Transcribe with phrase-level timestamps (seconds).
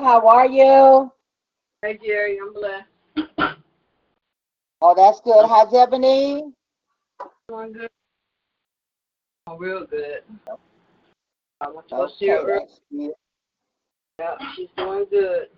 [0.00, 1.10] How are you?
[1.82, 2.38] Hey, Jerry.
[2.40, 3.56] I'm blessed.
[4.80, 5.46] Oh, that's good.
[5.48, 6.44] How's Ebony?
[7.48, 7.88] Doing good.
[9.48, 10.22] Oh, real good.
[11.60, 12.60] I want to go see her.
[12.92, 15.48] Yeah, she's doing good.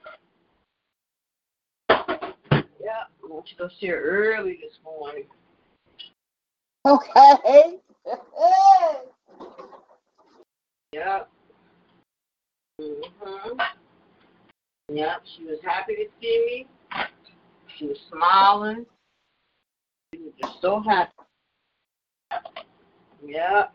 [1.88, 5.24] Yeah, I want you to go see her early this morning.
[6.86, 7.78] Okay.
[10.92, 11.24] Yeah.
[12.80, 13.79] Mhm.
[14.92, 16.66] Yeah, she was happy to see me.
[17.78, 18.84] She was smiling.
[20.12, 21.12] She was just so happy.
[23.24, 23.66] Yeah.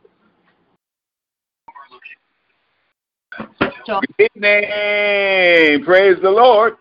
[3.87, 5.85] Good evening.
[5.85, 6.73] Praise the Lord.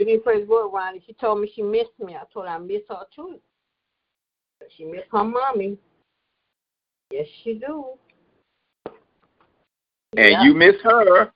[0.00, 1.02] we didn't praise the Lord, Ronnie.
[1.06, 2.16] She told me she missed me.
[2.16, 3.38] I told her I miss her too.
[4.76, 5.78] She missed her mommy.
[7.12, 7.84] Yes, she do.
[10.16, 11.30] And you miss her.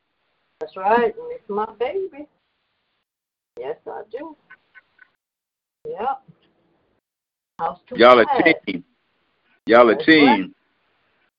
[0.60, 1.14] That's right.
[1.28, 2.26] Miss my baby.
[3.58, 4.36] Yes, I do.
[5.86, 6.22] Yep.
[7.58, 8.26] House to Y'all a
[8.66, 8.84] team.
[9.66, 10.54] Y'all a That's team.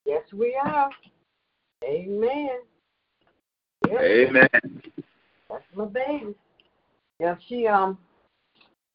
[0.05, 0.89] Yes, we are.
[1.83, 2.59] Amen.
[3.87, 4.49] Yep, Amen.
[5.49, 6.33] that's my baby.
[7.19, 7.97] Yeah, she um,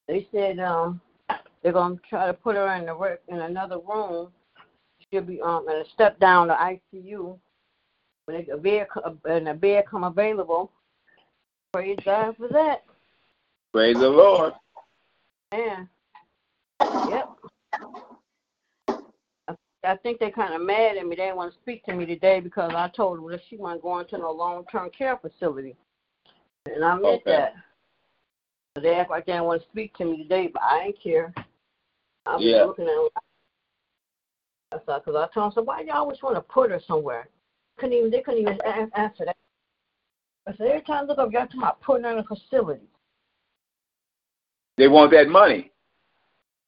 [0.07, 0.99] they said um,
[1.61, 4.29] they're gonna try to put her in the work in another room.
[5.11, 7.37] She'll be um in a step down to ICU
[8.25, 8.87] when a bed
[9.25, 10.71] and a bed come available.
[11.71, 12.83] Praise God for that.
[13.73, 14.53] Praise the Lord.
[15.53, 15.87] Man.
[16.81, 17.29] Yep.
[19.83, 21.15] I, think they're kind of mad at me.
[21.15, 23.81] They didn't want to speak to me today because I told them that she wasn't
[23.81, 25.75] going to no long-term care facility,
[26.65, 27.31] and I meant Okay.
[27.31, 27.53] that.
[28.75, 31.01] So they act like they didn't want to speak to me today, but I ain't
[31.01, 31.33] care.
[32.25, 32.65] I was Yeah.
[32.65, 33.07] looking at them.
[34.71, 37.29] That's all, because I told them, so why y'all always want to put her somewhere?
[37.77, 38.59] Couldn't even they couldn't even
[38.95, 39.35] answer that.
[40.47, 42.87] I said every time I look up, y'all talking about putting her in a facility.
[44.81, 45.71] They want that money.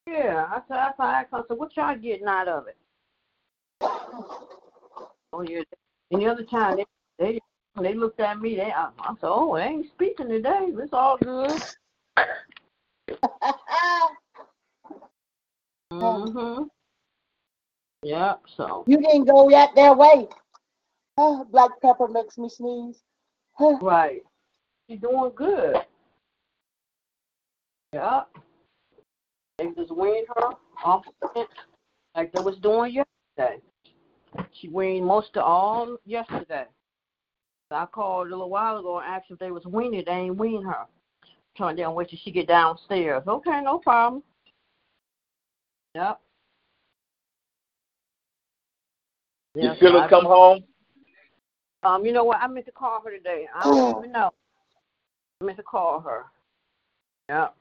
[0.06, 2.76] Yeah, I said, I said, I said, what y'all getting out of it?
[5.32, 5.62] Oh yeah.
[6.12, 6.84] Any other time they
[7.18, 7.40] they
[7.82, 10.68] they looked at me, they I, I said, oh, they ain't speaking today.
[10.78, 11.60] It's all good.
[15.92, 16.68] Mhm.
[18.04, 18.42] Yep.
[18.56, 20.28] So you didn't go yet that way.
[21.18, 23.02] Oh, black pepper makes me sneeze.
[23.58, 24.22] Right,
[24.88, 25.84] she's doing good.
[27.94, 28.28] Yep.
[29.58, 30.50] They just weaned her
[30.84, 31.48] off the vent
[32.16, 33.62] like they was doing yesterday.
[34.60, 36.64] She weaned most of all yesterday.
[37.70, 40.02] I called a little while ago and asked if they was weaning.
[40.04, 40.86] They ain't wean her.
[41.56, 43.22] Trying to wait till she get downstairs.
[43.28, 44.24] Okay, no problem.
[45.94, 46.20] Yep.
[49.54, 50.64] Did Yeah, so Phyllis come home?
[51.84, 52.40] Um, you know what?
[52.40, 53.46] I meant to call her today.
[53.54, 54.32] I don't even know.
[55.40, 56.24] I meant to call her.
[57.28, 57.54] Yep.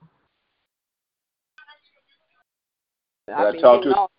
[3.32, 4.12] I been talk getting to- all,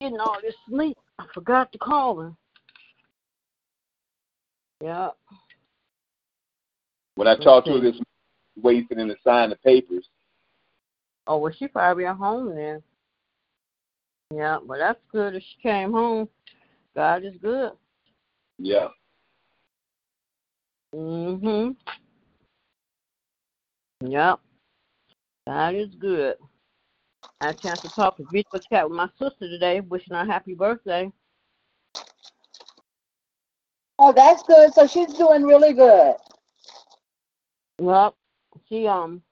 [0.00, 0.96] getting all this sleep.
[1.18, 2.32] I forgot to call her.
[4.82, 5.16] Yep.
[7.16, 8.00] When I talked to her this
[8.62, 10.08] morning, waiting to sign the papers.
[11.26, 12.82] Oh well, she probably at home then.
[14.32, 16.28] Yeah, but that's good if she came home.
[16.94, 17.72] God is good.
[18.58, 18.88] Yeah.
[20.94, 21.76] Mhm.
[24.00, 24.40] Yep.
[25.46, 26.36] God is good.
[27.40, 30.26] I had a chance to talk to video chat with my sister today, wishing her
[30.26, 31.10] happy birthday.
[33.98, 34.74] oh, that's good.
[34.74, 36.16] So she's doing really good.
[37.78, 38.14] Well,
[38.68, 39.22] she um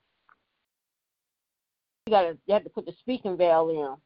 [2.07, 3.97] she got to you have to put the speaking veil in.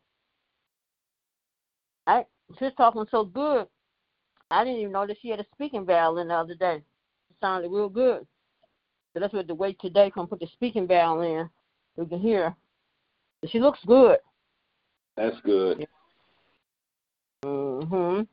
[2.12, 2.24] I
[2.58, 3.69] she's talking so good.
[4.50, 6.76] I didn't even know that she had a speaking veil in the other day.
[6.76, 8.26] It sounded real good.
[9.14, 11.48] So that's what the wait today come put the speaking veil in
[11.94, 12.56] so we can hear.
[13.42, 14.19] But she looks good.
[15.16, 15.86] That's good.
[17.44, 18.26] Mhm.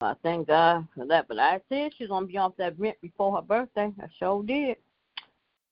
[0.00, 1.28] I thank God for that.
[1.28, 3.94] But I said she's gonna be off that vent before her birthday.
[4.02, 4.76] I sure did.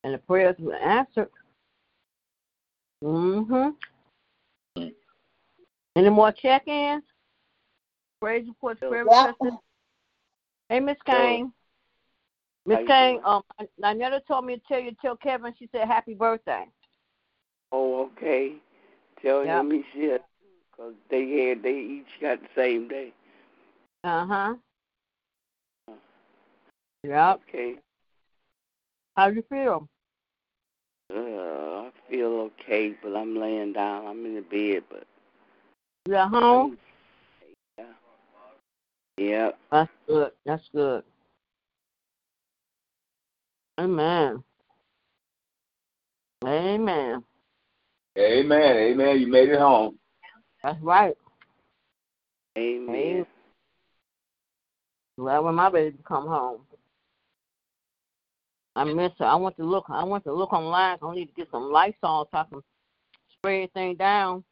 [0.03, 1.29] And the prayers were answered.
[3.03, 3.75] Mhm.
[5.95, 7.03] Any more check-ins?
[8.19, 9.33] Praise reports, prayer Yeah.
[10.69, 11.53] Hey, Miss Kane.
[12.65, 13.43] Miss you Kane, um,
[13.79, 15.53] Nanetta told me to tell you, tell Kevin.
[15.55, 16.67] She said happy birthday.
[17.71, 18.53] Oh, okay.
[19.21, 19.59] Tell Yeah.
[19.59, 20.21] him he should,
[20.75, 23.13] cause they had they each got the same day.
[24.03, 24.55] Uh huh.
[27.03, 27.41] Yep.
[27.49, 27.75] Okay.
[29.15, 29.87] How you feel?
[31.13, 34.07] Uh, I feel okay, but I'm laying down.
[34.07, 35.05] I'm in the bed, but
[36.07, 36.77] You at home?
[37.77, 37.85] yeah.
[39.17, 39.51] Yeah.
[39.71, 40.31] That's good.
[40.45, 41.03] That's good.
[43.79, 44.43] Amen.
[46.45, 47.23] Amen.
[48.17, 48.77] Amen.
[48.77, 49.19] Amen.
[49.19, 49.97] You made it home.
[50.63, 51.15] That's right.
[52.57, 53.25] Amen.
[55.17, 56.61] Well, when my baby come home,
[58.75, 59.25] I miss her.
[59.25, 59.85] I want to look.
[59.89, 60.97] I want to look online.
[61.01, 62.61] I need to get some Lysol so I can
[63.33, 64.43] spray everything down.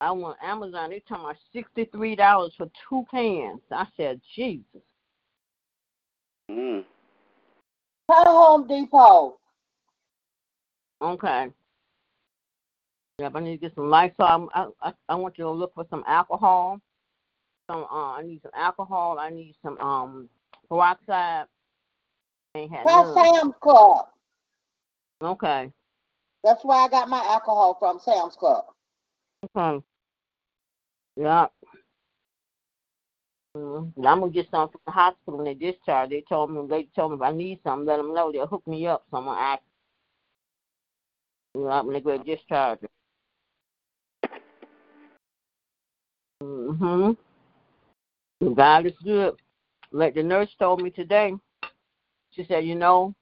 [0.00, 0.90] I want Amazon.
[0.90, 3.60] They tell me sixty three dollars for two cans.
[3.70, 4.82] I said, Jesus.
[6.50, 6.84] Mm.
[8.08, 9.38] Try Home Depot.
[11.02, 11.48] Okay.
[13.18, 14.50] Yep, I need to get some Lysol.
[14.54, 16.80] I I, I want you to look for some alcohol.
[17.70, 19.18] Some uh, I need some alcohol.
[19.18, 20.28] I need some um
[20.68, 21.46] peroxide.
[22.54, 23.14] Ain't had Try none.
[23.14, 24.06] Sam's Club.
[25.22, 25.72] Okay.
[26.44, 28.64] That's where I got my alcohol from, Sam's Club.
[29.56, 29.84] Okay.
[31.16, 31.46] Yeah.
[33.56, 34.06] Mm-hmm.
[34.06, 36.10] I'm gonna get some from the hospital when they discharge.
[36.10, 38.30] They told me they told me if I need something, let them know.
[38.30, 39.06] They'll hook me up.
[39.10, 39.62] So I'm gonna ask.
[41.54, 42.80] Yeah, when they go to discharge.
[46.76, 48.54] Mm-hmm.
[48.54, 49.34] God is good.
[49.92, 51.34] Like the nurse told me today.
[52.30, 53.14] She said, you know,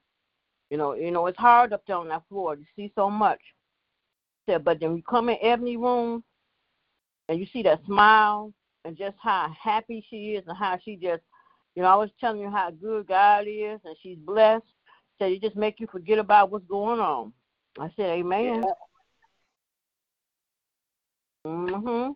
[0.70, 2.56] you know, you know, it's hard up there on that floor.
[2.56, 3.38] You see so much.
[3.38, 6.24] She said, but then you come in Ebony room
[7.28, 8.52] and you see that smile
[8.84, 11.22] and just how happy she is and how she just,
[11.76, 14.64] you know, I was telling you how good God is and she's blessed.
[15.18, 17.32] So you just make you forget about what's going on.
[17.78, 18.64] I said, Amen.
[21.46, 22.12] Mm-hmm.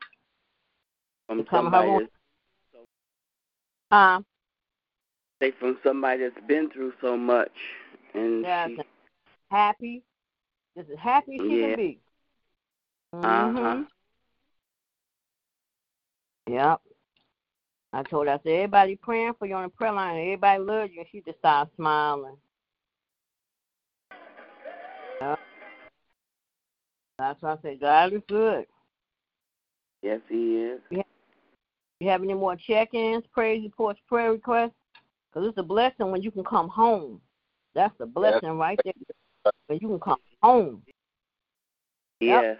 [1.29, 2.11] From somebody, that's,
[3.91, 4.25] Um,
[5.41, 7.53] say from somebody that's been through so much,
[8.15, 8.83] and yes, she,
[9.51, 10.03] happy.
[10.77, 11.67] Just as happy as she Yeah.
[11.69, 12.01] can be.
[13.13, 13.57] uh Mm-hmm.
[13.57, 13.85] huh.
[16.49, 16.81] Yep.
[17.93, 20.19] I told her, I said, everybody praying for you on the prayer line.
[20.19, 21.01] Everybody loves you.
[21.01, 22.37] And she just started smiling.
[25.21, 25.39] Yep.
[27.19, 28.67] That's why I said, God is good.
[30.03, 30.81] Yes, he is.
[32.01, 34.73] You have any more check-ins, praise reports, prayer requests?
[35.33, 37.21] Because it's a blessing when you can come home.
[37.75, 39.53] That's a blessing right there.
[39.67, 40.83] When you can come home.
[42.21, 42.43] Yep.
[42.43, 42.57] Yes.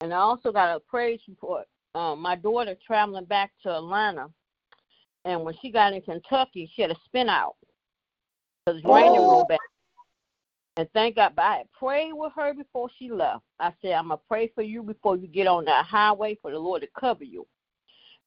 [0.00, 1.66] And I also got a praise report.
[1.94, 4.28] Um, my daughter traveling back to Atlanta,
[5.24, 7.54] and when she got in Kentucky, she had a spin out
[8.64, 9.30] because it's raining Oh.
[9.30, 9.58] real bad.
[10.76, 13.44] And thank God, but I had prayed with her before she left.
[13.60, 16.50] I said, I'm going to pray for you before you get on that highway for
[16.50, 17.46] the Lord to cover you.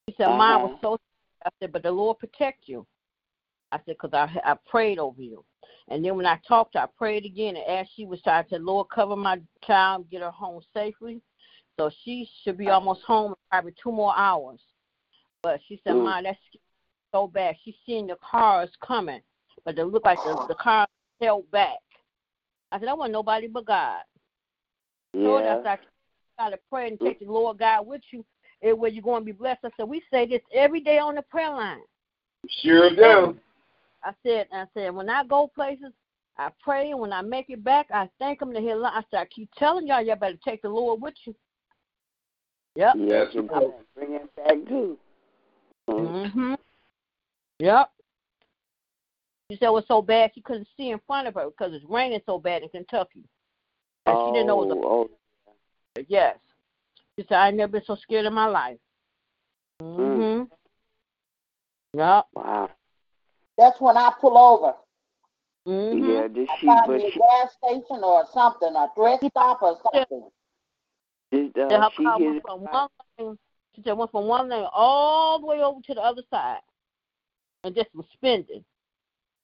[0.08, 0.98] She said, Mine was so
[1.46, 2.86] I said, but the Lord protect you.
[3.72, 5.44] I said, because I, I prayed over you.
[5.90, 7.56] And then when I talked I prayed again.
[7.58, 11.22] And as she was trying to, Lord, cover my child, get her home safely.
[11.80, 14.60] So she should be almost home in probably two more hours.
[15.44, 16.04] But she said, Mm.
[16.04, 16.40] Mom, that's
[17.14, 17.56] so bad.
[17.64, 19.22] She's seeing the cars coming,
[19.64, 20.88] but they look like the, the cars
[21.22, 21.78] held back.
[22.72, 24.02] I said, I want nobody but God.
[25.14, 25.62] So Yeah.
[25.64, 25.84] that's
[26.40, 28.24] I got to pray and take the Lord God with you.
[28.62, 29.60] And where you're going to be blessed.
[29.66, 31.82] I said, we say this every day on the prayer line.
[32.64, 33.38] Sure do.
[34.04, 35.94] I said, I said, when I go places,
[36.40, 38.84] I pray, and when I make it back, I thank Him to hear.
[38.84, 41.36] I said, I keep telling y'all, y'all better take the Lord with you.
[42.76, 42.96] Yep.
[42.98, 43.50] Yes, That's and
[43.96, 44.98] bring it back too.
[45.90, 46.32] Mm.
[46.34, 46.58] Mhm.
[47.60, 47.92] Yep.
[49.50, 51.86] She said it was so bad she couldn't see in front of her because it's
[51.88, 53.24] raining so bad in Kentucky.
[54.06, 55.10] And she didn't know it was Oh,
[55.98, 56.38] a yes.
[57.18, 58.78] She said, I ain't never been so scared in my life.
[59.82, 60.50] Mhm.
[61.94, 62.26] Yep.
[62.36, 62.70] oh, wow.
[63.58, 64.76] That's when I pull over.
[65.68, 66.08] Mhm.
[66.08, 66.66] Yeah, did I she?
[66.68, 70.30] find But me a she, gas station or something, a dress stop or something.
[71.32, 73.40] did Said uh, her she car hit went from one lane.
[73.76, 76.62] She said went from one lane all the way over to the other side,
[77.64, 78.64] and just was spinning.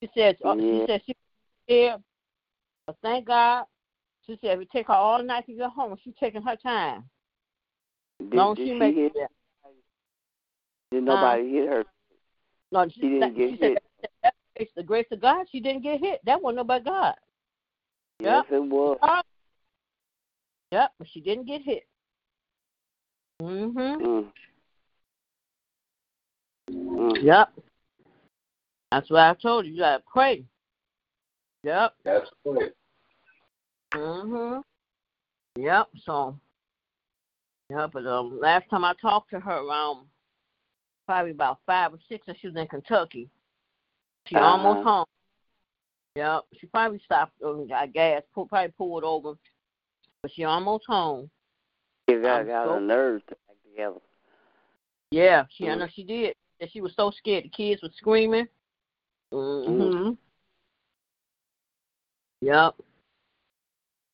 [0.04, 2.02] She said, uh, she said she was scared,
[2.86, 3.64] but thank God.
[4.28, 7.06] She said we take her all night to get home, she's taking her time.
[8.20, 9.14] Did, long did she she make hit?
[9.16, 9.30] it.
[10.92, 11.86] Did nobody hit her?
[12.74, 13.84] No, she, She didn't get she said hit.
[14.24, 15.46] that, that's the grace- of God.
[15.50, 16.20] She didn't get hit.
[16.26, 17.16] That wasn't nobody God.
[18.20, 18.98] Yes, it was.
[20.74, 21.88] Yep, but she didn't get hit.
[23.42, 24.02] Mhm.
[24.02, 24.32] Mm.
[26.72, 27.24] Mm.
[27.24, 27.54] Yep.
[28.94, 29.72] That's what I told you.
[29.72, 30.44] You gotta pray.
[31.64, 31.96] Yep.
[32.04, 32.72] That's right.
[33.92, 34.62] Mhm.
[35.58, 35.90] Yep.
[36.06, 36.38] So.
[37.72, 40.06] Yeah, But um, last time I talked to her around
[41.08, 43.30] probably about five or six, and she was in Kentucky.
[44.28, 44.46] She Uh-huh.
[44.46, 45.06] almost home.
[46.16, 46.44] Yep.
[46.60, 48.22] She probably stopped and got gas.
[48.36, 49.34] Pull, probably pulled over,
[50.22, 51.32] but she almost home.
[52.08, 54.02] You got I'm got so- her nerves back together.
[55.10, 55.46] Yeah.
[55.50, 55.68] She.
[55.68, 55.80] I Mhm.
[55.80, 56.36] know she did.
[56.60, 57.46] And she was so scared.
[57.46, 58.48] The kids were screaming.
[59.34, 60.18] Mhm.
[62.42, 62.76] Yep.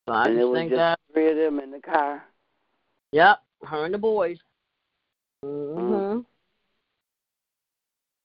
[0.08, 0.96] So I and it just was thank just God.
[1.12, 2.24] three of them in the car.
[3.12, 3.42] Yep.
[3.64, 4.38] Her and the boys.
[5.44, 6.24] Mhm.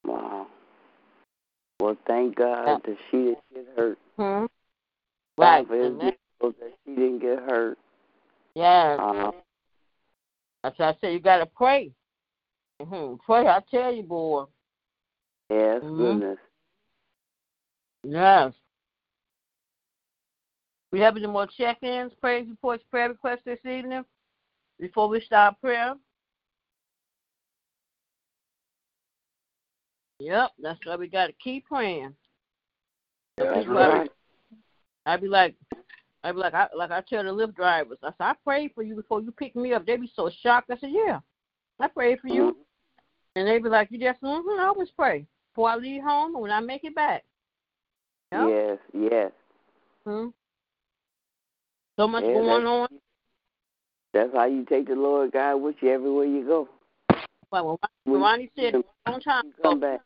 [0.05, 0.47] Wow.
[1.79, 2.83] Well, thank God Yep.
[2.83, 3.99] that she didn't get hurt.
[4.15, 4.45] Hmm.
[5.37, 5.69] Right.
[5.69, 7.77] And that, that she didn't get hurt.
[8.55, 8.95] yeah.
[8.99, 9.31] Uh,
[10.63, 11.91] That's why I said you gotta pray.
[12.81, 14.45] hmm Pray, I tell you, boy.
[15.49, 15.97] yes, Mhm.
[15.97, 16.39] goodness.
[18.07, 18.53] Yes.
[20.91, 24.05] We have any more check-ins, praise reports, prayer requests this evening
[24.79, 25.95] before we start prayer?
[30.19, 32.13] Yep, that's why we got to keep praying.
[33.38, 34.09] That's right.
[35.05, 35.55] I'd be like,
[36.24, 38.83] I'd be like, I like I tell the Lyft drivers, I said, I prayed for
[38.83, 39.85] you before you pick me up.
[39.85, 40.71] They'd be so shocked.
[40.71, 41.19] I said, Yeah,
[41.79, 42.55] I prayed for you,
[43.35, 46.41] and they'd be like, You just, mm-hmm, I always pray before I leave home and
[46.41, 47.25] when I make it back.
[48.32, 48.41] Yep.
[48.50, 49.32] Yes, yes.
[50.05, 50.27] Hmm.
[51.98, 52.88] So much Yeah, going on.
[54.13, 56.70] That's how you take the Lord God with you everywhere you go.
[57.51, 60.01] But when, Ronnie said a long time ago, come back.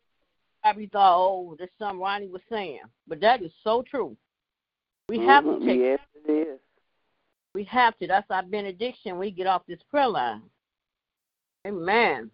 [0.62, 2.80] probably thought, oh, that's something Ronnie was saying.
[3.08, 4.16] But that is so true.
[5.08, 5.64] We have to Mhm.
[5.66, 6.60] take Yes, it is.
[7.54, 8.06] We have to.
[8.06, 9.18] That's our benediction.
[9.18, 10.42] We get off this prayer line.
[11.66, 12.30] Amen.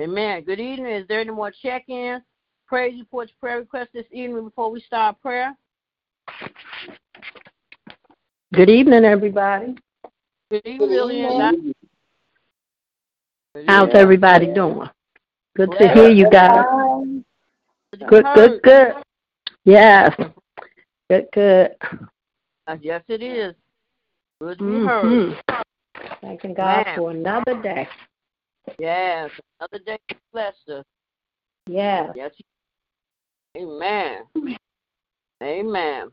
[0.00, 0.42] Amen.
[0.42, 0.92] Good evening.
[0.92, 2.22] Is there any more check-ins,
[2.66, 5.56] praise reports, prayer requests this evening before we start prayer?
[8.52, 9.76] Good evening, everybody.
[10.50, 11.74] Good evening, Lillian.
[13.66, 14.88] How's everybody doing?
[15.56, 16.64] Good to hear you guys.
[18.08, 18.92] Good, good, good.
[19.64, 20.14] Yes.
[21.08, 21.70] Good, good.
[22.66, 23.54] Uh, Yes, it is.
[24.40, 25.04] Good to be heard.
[25.04, 25.64] Mhm.
[26.20, 26.98] Thanking God Man.
[26.98, 27.88] for another day.
[28.78, 29.30] Yes,
[29.60, 29.98] another day
[30.32, 30.84] blessed us.
[31.66, 32.12] Yes.
[32.14, 32.32] Yes.
[33.56, 34.18] Amen.
[35.42, 36.10] Amen.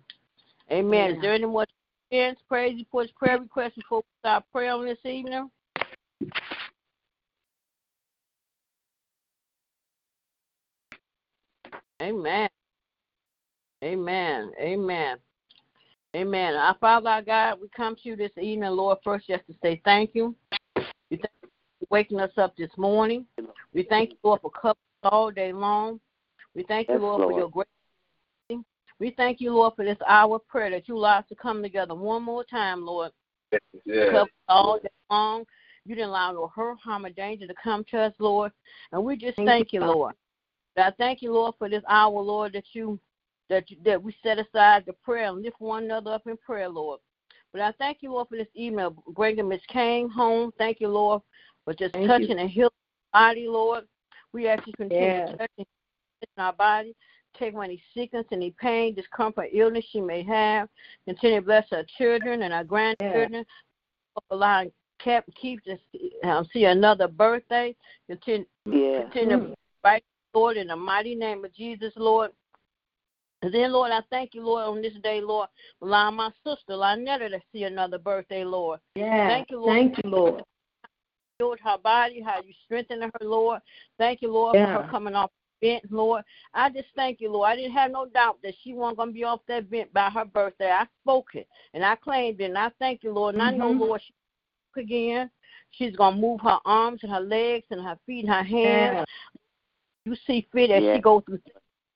[0.71, 1.11] Amen.
[1.11, 1.65] Is there any more
[2.11, 5.49] check-ins, praise reports, prayer requests before we start prayer on this evening?
[12.01, 12.49] Amen.
[13.83, 14.51] Amen.
[14.61, 15.17] Amen.
[16.15, 16.53] Amen.
[16.53, 19.81] Our Father, our God, we come to you this evening, Lord, first just to say
[19.83, 20.33] thank you.
[21.09, 23.25] We thank you for waking us up this morning.
[23.73, 25.99] We thank you, Lord, for covering us all day long.
[26.55, 28.63] We thank you, Yes, Lord, for your grace.
[28.99, 31.61] We thank you, Lord, for this hour of prayer that you allow us to come
[31.61, 33.11] together one more time, Lord.
[33.85, 34.05] Yeah.
[34.11, 35.45] Cover us all day long.
[35.85, 38.51] You didn't allow no hurt, harm, or danger to come to us, Lord.
[38.91, 39.93] And we just Thank thank you, you, Father.
[39.93, 40.15] Lord.
[40.77, 42.99] I thank you, Lord, for this hour, Lord, that you
[43.49, 46.69] that you, that we set aside the prayer and lift one another up in prayer,
[46.69, 46.99] Lord.
[47.51, 50.51] But I thank you, Lord, for this evening, bringing Miss Kane home.
[50.57, 51.21] Thank you, Lord,
[51.65, 52.37] for just Thank touching you.
[52.37, 52.71] and healing
[53.13, 53.83] her body, Lord.
[54.31, 55.31] We ask you to continue Yes.
[55.31, 55.82] to touch and heal
[56.35, 56.95] in our body.
[57.37, 60.69] Take away any sickness, any pain, discomfort, illness she may have.
[61.05, 63.45] Continue to bless our children and our grandchildren.
[64.29, 64.71] Allowing
[65.03, 67.75] kept keep see, um, see another birthday.
[68.07, 69.01] Continue, Yeah.
[69.01, 69.49] continue Mm.
[69.49, 70.03] to fight,
[70.33, 72.31] Lord, in the mighty name of Jesus, Lord.
[73.41, 75.49] And then, Lord, I thank you, Lord, on this day, Lord,
[75.81, 78.79] allowing my sister, Lynetta, to see another birthday, Lord.
[78.95, 79.29] Yes.
[79.29, 79.75] Thank you, Lord.
[79.75, 80.43] Thank you, Lord.
[81.39, 83.61] Healed her body, how you strengthened her, Lord.
[83.97, 85.31] Thank you, Lord, for her coming off
[85.63, 86.23] vent, Lord.
[86.53, 87.49] I just thank you, Lord.
[87.49, 90.09] I didn't have no doubt that she wasn't going to be off that vent by
[90.09, 90.71] her birthday.
[90.71, 93.35] I spoke it, and I claimed it, and I thank you, Lord.
[93.35, 93.79] And I know, Mhm.
[93.79, 94.13] Lord, she
[94.75, 95.29] again.
[95.71, 98.97] She's going to move her arms and her legs and her feet and her hands.
[98.97, 99.07] Yes.
[100.05, 100.95] you see fit as Yeah.
[100.95, 101.39] she goes through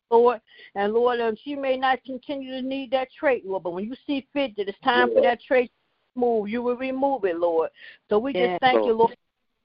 [0.09, 0.41] Lord.
[0.75, 3.95] And Lord, um, she may not continue to need that trait, Lord, but when you
[4.05, 7.69] see fit that it's time for that trait to move, you will remove it, Lord.
[8.09, 9.15] So we Yes, just thank you, Lord.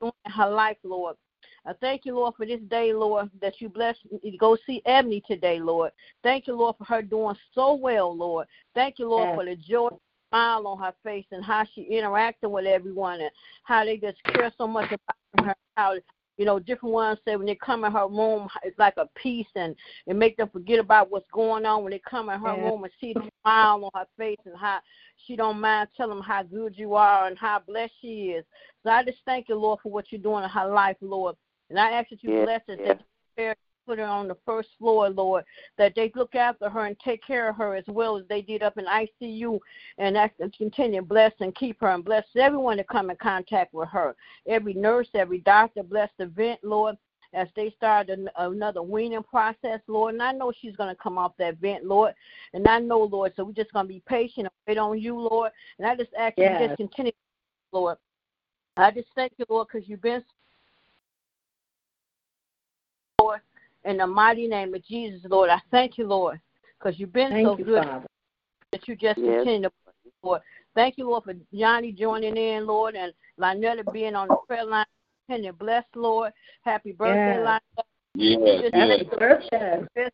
[0.01, 1.17] For doing her life, Lord.
[1.65, 4.83] I thank you, Lord, for this day, Lord, that you bless me to go see
[4.85, 5.93] Ebony today, Lord.
[6.23, 8.49] Thank you, Lord, for her doing so well, Lord.
[8.75, 9.37] Thank you, Lord, Yes.
[9.37, 9.89] for the joy
[10.31, 13.31] smile on her face and how she interacting with everyone and
[13.65, 15.55] how they just care so much about her.
[15.77, 15.95] How
[16.39, 19.47] you know, different ones say when they come in her room, it's like a peace
[19.55, 19.77] and
[20.07, 22.71] it make them forget about what's going on when they come in her Yeah.
[22.71, 24.81] room and see the smile on her face and how
[25.27, 28.45] she don't mind telling them how good you are and how blessed she is.
[28.83, 31.37] So I just thank you, Lord, for what you're doing in her life, Lord.
[31.73, 32.95] And I ask that you Yeah, bless us, yeah.
[33.39, 33.55] that you
[33.87, 35.43] put her on the first floor, Lord,
[35.79, 38.63] that they look after her and take care of her as well as they did
[38.63, 39.59] up in ICU,
[39.97, 43.17] and that and continue to bless and keep her and bless everyone that come in
[43.17, 44.15] contact with her.
[44.47, 46.99] Every nurse, every doctor, bless the vent, Lord,
[47.33, 50.13] as they start an, another weaning process, Lord.
[50.13, 52.13] And I know she's going to come off that vent, Lord.
[52.53, 55.19] And I know, Lord, so we're just going to be patient and wait on you,
[55.19, 55.53] Lord.
[55.79, 57.13] And I just ask you to just continue,
[57.73, 57.97] Lord.
[58.77, 60.23] I just thank you, Lord, because you've been
[63.23, 63.41] Lord,
[63.85, 65.51] in the mighty name of Jesus, Lord.
[65.51, 66.41] I thank you, Lord,
[66.79, 67.85] because you've been Thank so you, good.
[67.85, 68.07] Father.
[68.73, 69.45] This that you just Yes.
[69.45, 69.73] continue to
[70.23, 70.43] Lord.
[70.75, 74.87] Thank you, Lord, for Johnny joining in, Lord, and Lynetta being on the prayer line.
[75.27, 76.33] Continue to bless, Lord.
[76.63, 77.59] Happy birthday, Yeah.
[77.59, 77.85] Lynetta.
[78.15, 79.05] Yes, Just yes.
[79.19, 80.11] birthday.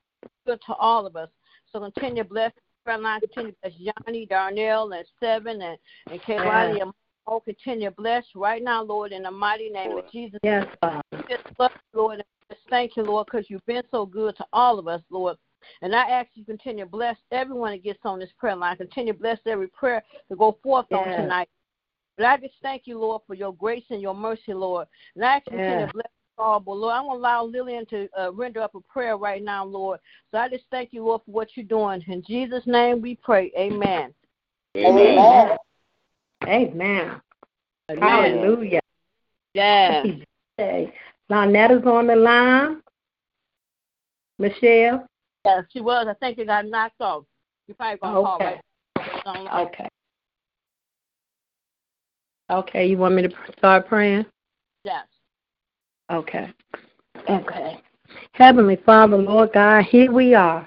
[0.46, 1.28] good to all of us.
[1.70, 3.20] So continue to bless the prayer line.
[3.20, 5.78] Continue to bless Johnny, Darnell, and Seven, and,
[6.10, 6.92] and Kaylani, and
[7.26, 10.40] all continue to bless right now, Lord, in the mighty name of Jesus.
[10.42, 11.02] Yes, Father.
[11.28, 12.14] just love Lord.
[12.14, 12.37] And just
[12.70, 15.36] thank you, Lord, because you've been so good to all of us, Lord.
[15.82, 18.76] And I ask you to continue to bless everyone that gets on this prayer line.
[18.76, 21.48] Continue to bless every prayer to go forth on tonight.
[22.16, 24.86] But I just thank you, Lord, for your grace and your mercy, Lord.
[25.14, 25.88] And I ask you to continue Yes.
[25.90, 26.08] to bless
[26.38, 29.42] all, but Lord, I'm going to allow Lillian to uh, render up a prayer right
[29.42, 29.98] now, Lord.
[30.30, 32.02] So I just thank you, Lord, for what you're doing.
[32.06, 33.50] In Jesus' name we pray.
[33.58, 34.14] Amen.
[34.76, 35.18] Amen.
[35.18, 35.56] Amen.
[36.46, 37.20] Amen.
[37.90, 38.00] Amen.
[38.00, 38.80] Hallelujah.
[39.54, 40.04] Yeah.
[41.28, 42.80] Hey, Lonetta's on the line.
[44.38, 45.06] Michelle.
[45.44, 46.06] yeah, she was.
[46.08, 47.24] I think it got knocked off.
[47.66, 48.60] You probably going to call Okay.
[48.96, 49.62] right now.
[49.66, 49.88] Okay.
[52.50, 54.24] Okay, you want me to start praying?
[54.84, 55.06] Yes.
[56.10, 56.50] Okay.
[57.28, 57.78] Okay.
[58.32, 60.66] Heavenly Father, Lord God, here we are,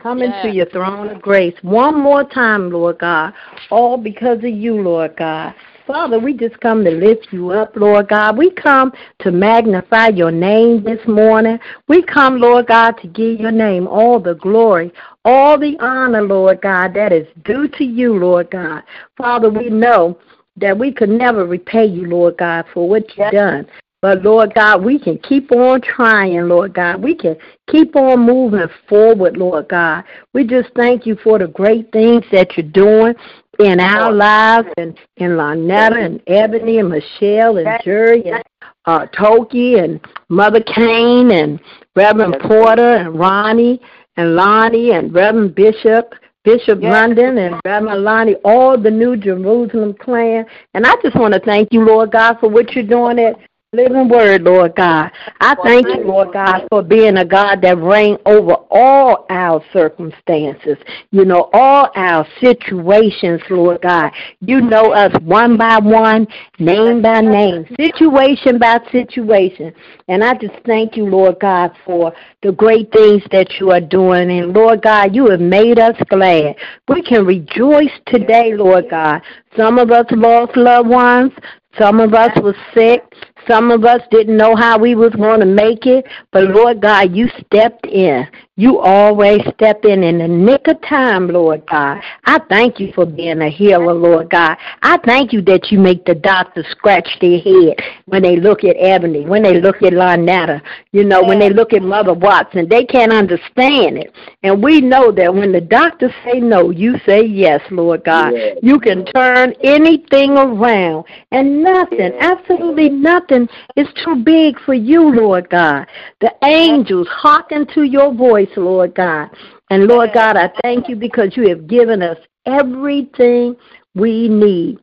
[0.00, 3.34] coming to your throne of grace one more time, Lord God,
[3.70, 5.54] all because of you, Lord God.
[5.88, 8.36] Father, we just come to lift you up, Lord God.
[8.36, 11.58] We come to magnify your name this morning.
[11.88, 14.92] We come, Lord God, to give your name all the glory,
[15.24, 18.82] all the honor, Lord God, that is due to you, Lord God.
[19.16, 20.18] Father, we know
[20.58, 23.66] that we could never repay you, Lord God, for what you've done.
[24.02, 27.02] But Lord God, we can keep on trying, Lord God.
[27.02, 27.36] We can
[27.68, 30.04] keep on moving forward, Lord God.
[30.34, 33.14] We just thank you for the great things that you're doing
[33.58, 38.42] in our lives and in Lonetta and Ebony and Michelle and Jerry and
[38.84, 41.60] uh, Toki and Mother Kane and
[41.96, 43.80] Reverend Porter and Ronnie
[44.16, 46.14] and Lonnie and Reverend Bishop.
[46.44, 46.92] Bishop Yes.
[46.92, 50.46] London and Reverend Lonnie, all the New Jerusalem clan.
[50.72, 53.36] And I just want to thank you, Lord God, for what you're doing at
[53.74, 55.10] Living Word, Lord God.
[55.42, 60.78] I thank you, Lord God, for being a God that reigns over all our circumstances,
[61.10, 64.10] you know, all our situations, Lord God.
[64.40, 66.26] You know us one by one,
[66.58, 69.74] name by name, situation by situation.
[70.08, 74.30] And I just thank you, Lord God, for the great things that you are doing.
[74.30, 76.56] And Lord God, you have made us glad.
[76.88, 79.20] We can rejoice today, Lord God.
[79.58, 81.32] Some of us lost loved ones.
[81.78, 83.02] Some of us were sick.
[83.48, 86.06] Some of us didn't know how we was going to make it.
[86.30, 88.28] But Lord God, you stepped in.
[88.58, 92.00] You always step in in the nick of time, Lord God.
[92.24, 94.56] I thank you for being a healer, Lord God.
[94.82, 98.74] I thank you that you make the doctors scratch their head when they look at
[98.76, 102.68] Ebony, when they look at Lynetta, you know, when they look at Mother Watson.
[102.68, 104.12] They can't understand it.
[104.42, 108.32] And we know that when the doctors say no, you say yes, Lord God.
[108.34, 108.58] Yes.
[108.60, 111.04] You can turn anything around.
[111.30, 115.86] And nothing, absolutely nothing is too big for you, Lord God.
[116.20, 119.30] The angels hearken to your voice, Lord God.
[119.70, 123.56] And Lord God, I thank you because you have given us everything
[123.94, 124.78] we need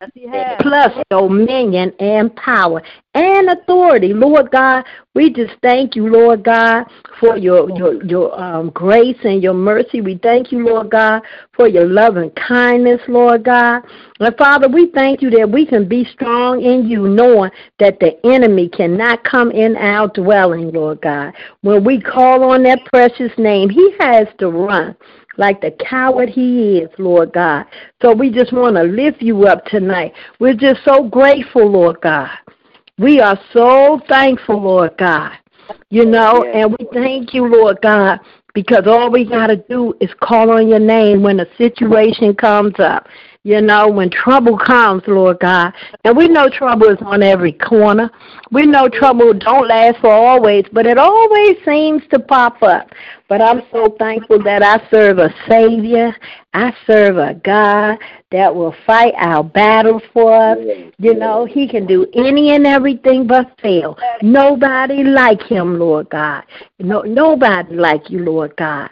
[0.00, 0.56] Yes, he has.
[0.60, 2.82] plus dominion and power
[3.14, 4.14] and authority.
[4.14, 4.84] Lord God,
[5.14, 6.84] we just thank you, Lord God,
[7.18, 10.00] for your your your um, grace and your mercy.
[10.00, 11.22] We thank you, Lord God,
[11.54, 13.82] for your love and kindness, Lord God.
[14.20, 18.18] And Father, we thank you that we can be strong in you, knowing that the
[18.24, 21.34] enemy cannot come in our dwelling, Lord God.
[21.60, 24.96] When we call on that precious name, he has to run
[25.40, 27.64] like the coward he is, Lord God.
[28.02, 30.12] So we just want to lift you up tonight.
[30.38, 32.28] We're just so grateful, Lord God.
[32.98, 35.32] We are so thankful, Lord God.
[35.88, 38.20] You know, and we thank you, Lord God,
[38.52, 42.74] because all we got to do is call on your name when a situation comes
[42.78, 43.08] up.
[43.42, 45.72] You know, when trouble comes, Lord God.
[46.04, 48.10] And we know trouble is on every corner.
[48.52, 52.90] We know trouble don't last for always, but it always seems to pop up.
[53.30, 56.12] But I'm so thankful that I serve a Savior.
[56.52, 57.96] I serve a God
[58.32, 60.58] that will fight our battles for us.
[60.98, 63.96] You know, He can do any and everything but fail.
[64.20, 66.42] Nobody like Him, Lord God.
[66.80, 68.90] No, nobody like you, Lord God.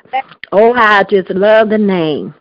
[0.53, 2.33] Oh, I just love the name.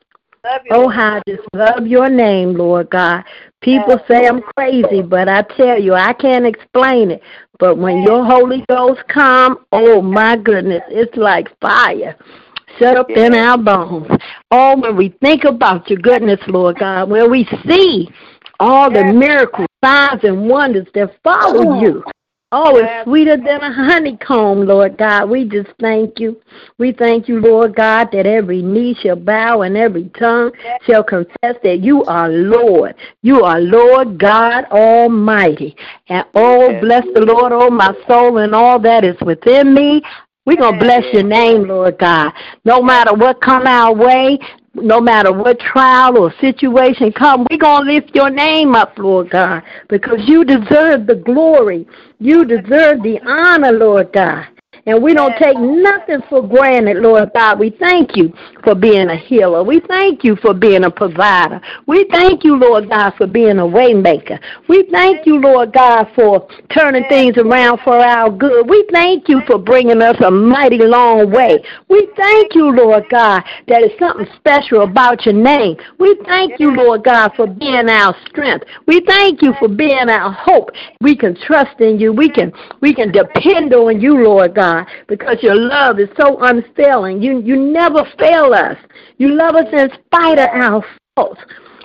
[0.72, 3.24] Oh, how I just love your name, Lord God.
[3.62, 7.22] People say I'm crazy, but I tell you, I can't explain it.
[7.60, 12.16] But when your Holy Ghost come, oh my goodness, it's like fire.
[12.78, 14.08] Shut up in our bones.
[14.52, 18.10] Oh, when we think about your goodness, Lord God, when we see
[18.60, 22.04] all the miracles, signs, and wonders that follow you.
[22.54, 25.30] Oh, it's sweeter than a honeycomb, Lord God.
[25.30, 26.42] We just thank you.
[26.78, 30.54] We thank you, Lord God, that every knee shall bow and every tongue
[30.86, 32.96] shall confess that you are Lord.
[33.22, 35.76] You are Lord God Almighty.
[36.08, 40.02] And oh, bless the Lord, oh my soul, and all that is within me.
[40.46, 42.32] We're going to bless your name, Lord God.
[42.64, 44.40] No matter what come our way,
[44.82, 49.30] no matter what trial or situation come, we're going to lift your name up, Lord
[49.30, 51.88] God, because you deserve the glory.
[52.20, 54.48] You deserve the honor, Lord God.
[54.88, 57.60] And we don't take nothing for granted, Lord God.
[57.60, 59.62] We thank you for being a healer.
[59.62, 61.60] We thank you for being a provider.
[61.88, 64.40] We thank you, Lord God, for being a waymaker.
[64.70, 68.70] We thank you, Lord God, for turning things around for our good.
[68.70, 71.62] We thank you for bringing us a mighty long way.
[71.90, 75.76] We thank you, Lord God, that it's something special about your name.
[76.00, 78.66] We thank you, Lord God, for being our strength.
[78.86, 80.70] We thank you for being our hope.
[81.02, 82.14] We can trust in you.
[82.14, 84.77] We can we can depend on you, Lord God.
[84.86, 87.22] God, because your love is so unfailing.
[87.22, 88.78] You you never fail us.
[89.18, 90.86] You love us in spite of our
[91.16, 91.42] faults.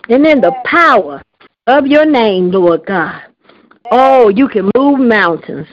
[0.08, 1.22] And in the power
[1.66, 3.22] of your name, Lord God.
[3.90, 5.66] Oh, you can move mountains.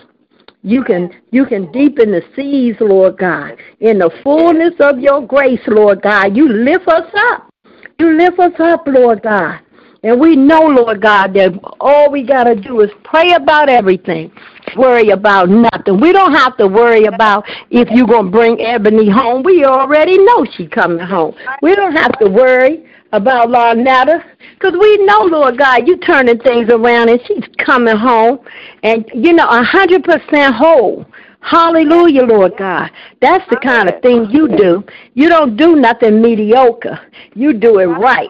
[0.61, 3.57] You can you can deepen the seas, Lord God.
[3.79, 7.49] In the fullness of your grace, Lord God, you lift us up.
[7.97, 9.59] You lift us up, Lord God.
[10.03, 14.31] And we know, Lord God, that all we got to do is pray about everything
[14.75, 15.99] worry about nothing.
[15.99, 19.43] We don't have to worry about if you're going to bring Ebony home.
[19.43, 21.35] We already know she's coming home.
[21.61, 26.39] We don't have to worry about Lord Larnetta because we know, Lord God, you turning
[26.39, 28.39] things around and she's coming home
[28.83, 31.05] and, you know, a 100% whole.
[31.41, 32.91] Hallelujah, Lord God.
[33.21, 34.83] That's the kind of thing you do.
[35.13, 36.99] You don't do nothing mediocre.
[37.33, 38.29] You do it right.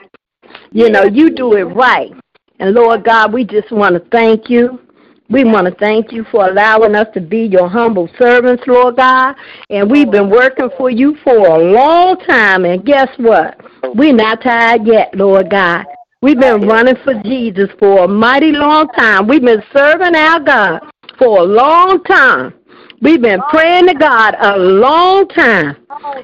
[0.72, 2.12] You know, you do it right.
[2.60, 4.80] And Lord God, we just want to thank you.
[5.30, 9.36] We want to thank you for allowing us to be your humble servants, Lord God.
[9.70, 12.66] And we've been working for you for a long time.
[12.66, 13.60] And guess what?
[13.96, 15.86] We're not tired yet, Lord God.
[16.22, 19.28] We've been running for Jesus for a mighty long time.
[19.28, 20.80] We've been serving our God
[21.20, 22.56] for a long time.
[23.02, 25.78] We've been praying to God a long time.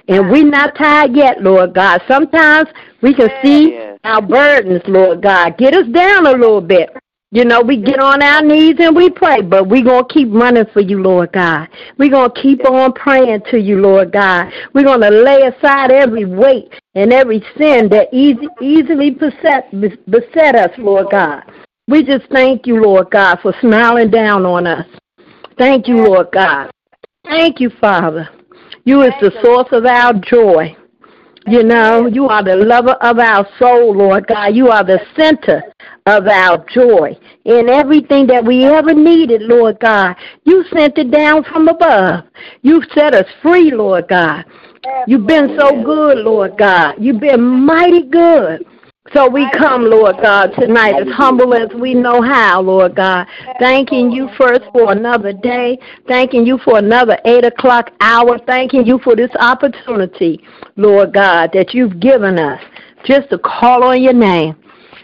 [0.07, 2.01] And we're not tired yet, Lord God.
[2.07, 2.69] Sometimes
[3.01, 5.57] we can see our burdens, Lord God.
[5.57, 6.89] Get us down a little bit.
[7.31, 10.29] You know, we get on our knees and we pray, but we're going to keep
[10.31, 11.67] running for you, Lord God.
[11.97, 14.51] We're going to keep on praying to you, Lord God.
[14.73, 19.69] We're going to lay aside every weight and every sin that easy, easily beset,
[20.09, 21.43] beset us, Lord God.
[21.87, 24.87] We just thank you, Lord God, for smiling down on us.
[25.57, 26.71] Thank you, Lord God.
[27.25, 28.29] Thank you, Father.
[28.85, 30.75] You is the source of our joy.
[31.47, 34.55] You know, you are the lover of our soul, Lord God.
[34.55, 35.61] You are the center
[36.07, 40.15] of our joy in everything that we ever needed, Lord God.
[40.43, 42.25] You sent it down from above.
[42.63, 44.45] You set us free, Lord God.
[45.07, 46.95] You've been so good, Lord God.
[46.99, 48.65] You've been mighty good.
[49.13, 53.27] So we come, Lord God, tonight as humble as we know how, Lord God.
[53.59, 55.77] Thanking you first for another day.
[56.07, 58.39] Thanking you for another 8 o'clock hour.
[58.47, 60.43] Thanking you for this opportunity,
[60.75, 62.59] Lord God, that you've given us
[63.05, 64.55] just to call on your name,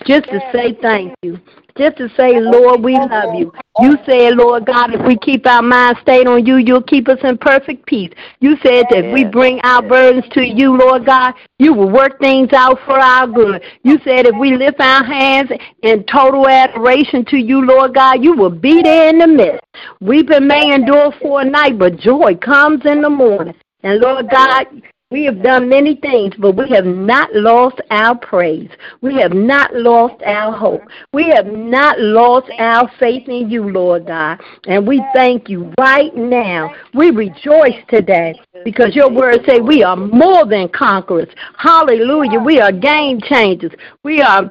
[0.08, 1.40] just to say thank you
[1.78, 3.52] just to say, Lord, we love you.
[3.80, 7.20] You said, Lord God, if we keep our mind stayed on you, you'll keep us
[7.24, 8.12] in perfect peace.
[8.40, 12.20] You said that if we bring our burdens to you, Lord God, you will work
[12.20, 13.64] things out for our good.
[13.84, 15.52] You said if we lift our hands
[15.84, 19.62] in total adoration to you, Lord God, you will be there in the midst.
[20.02, 23.56] Weeping may endure for a night, but joy comes in the morning.
[23.84, 24.68] And Lord God,
[25.12, 28.70] we have done many things, but we have not lost our praise.
[29.02, 30.82] We have not lost our hope.
[31.12, 34.40] We have not lost our faith in you, Lord God.
[34.68, 36.74] And we thank you right now.
[36.94, 41.30] We rejoice today because your words say we are more than conquerors.
[41.58, 42.40] Hallelujah.
[42.40, 43.74] We are game changers.
[44.04, 44.50] We are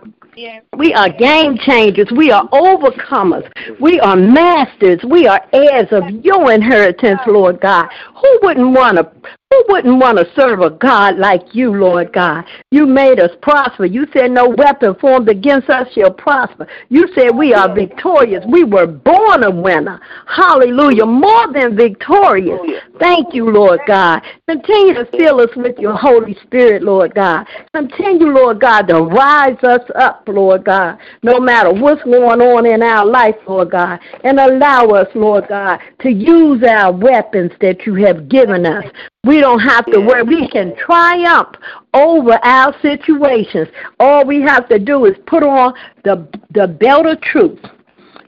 [0.77, 2.09] we are game changers.
[2.17, 3.51] We are overcomers.
[3.81, 5.01] We are masters.
[5.09, 7.89] We are heirs of your inheritance, Lord God.
[8.21, 9.11] Who wouldn't want to
[9.53, 12.45] who wouldn't want to serve a God like you, Lord God?
[12.71, 13.85] You made us prosper.
[13.85, 16.69] You said no weapon formed against us shall prosper.
[16.89, 18.45] You said we are victorious.
[18.47, 20.01] We were born a winner.
[20.29, 21.05] Hallelujah.
[21.05, 22.61] More than victorious.
[23.01, 24.23] Thank you, Lord God.
[24.49, 27.45] Continue to fill us with your Holy Spirit, Lord God.
[27.75, 32.83] Continue, Lord God, to rise us up, Lord God, no matter what's going on in
[32.83, 34.01] our life, Lord God.
[34.25, 38.85] And allow us, Lord God, to use our weapons that you have given us.
[39.25, 40.23] We don't have to worry.
[40.23, 41.57] We can triumph
[41.93, 43.69] over our situations.
[43.99, 47.61] All we have to do is put on the the belt of truth.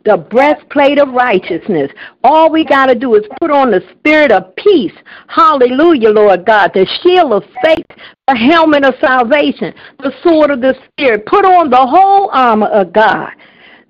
[0.04, 1.90] The breastplate of righteousness.
[2.24, 4.92] All we got to do is put on the spirit of peace.
[5.28, 6.72] Hallelujah, Lord God.
[6.74, 7.86] The shield of faith,
[8.28, 11.26] the helmet of salvation, the sword of the spirit.
[11.26, 13.30] Put on the whole armor of God.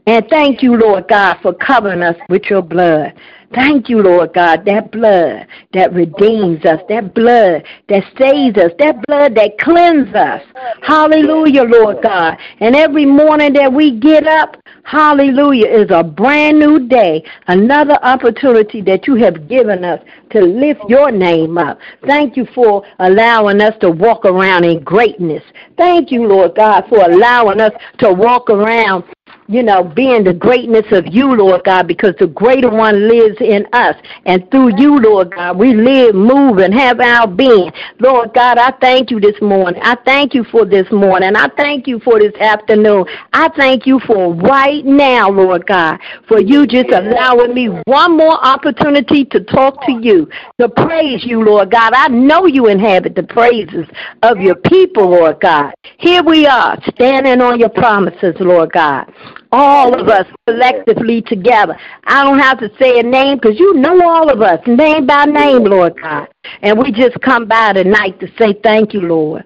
[0.07, 3.12] And thank you, Lord God, for covering us with your blood.
[3.54, 9.04] Thank you, Lord God, that blood that redeems us, that blood that saves us, that
[9.06, 10.42] blood that cleanses us.
[10.82, 12.36] Hallelujah, Lord God.
[12.60, 18.80] And every morning that we get up, hallelujah, is a brand new day, another opportunity
[18.82, 21.78] that you have given us to lift your name up.
[22.06, 25.42] Thank you for allowing us to walk around in greatness.
[25.76, 29.04] Thank you, Lord God, for allowing us to walk around
[29.52, 33.66] you know, being the greatness of you, Lord God, because the greater one lives in
[33.72, 33.96] us.
[34.24, 37.70] And through you, Lord God, we live, move, and have our being.
[37.98, 39.80] Lord God, I thank you this morning.
[39.84, 41.36] I thank you for this morning.
[41.36, 43.04] I thank you for this afternoon.
[43.32, 48.42] I thank you for right now, Lord God, for you just allowing me one more
[48.44, 51.92] opportunity to talk to you, to praise you, Lord God.
[51.94, 53.86] I know you inhabit the praises
[54.22, 55.74] of your people, Lord God.
[55.98, 59.12] Here we are, standing on your promises, Lord God
[59.52, 61.76] all of us collectively together.
[62.04, 65.26] I don't have to say a name because you know all of us, name by
[65.26, 66.28] name, Lord God.
[66.62, 69.44] And we just come by tonight to say thank you, Lord.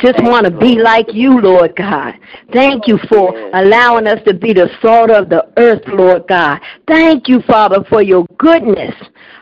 [0.00, 2.14] Just want to be like you, Lord God.
[2.52, 6.60] Thank you for allowing us to be the salt of the earth, Lord God.
[6.88, 8.94] Thank you, Father, for your goodness.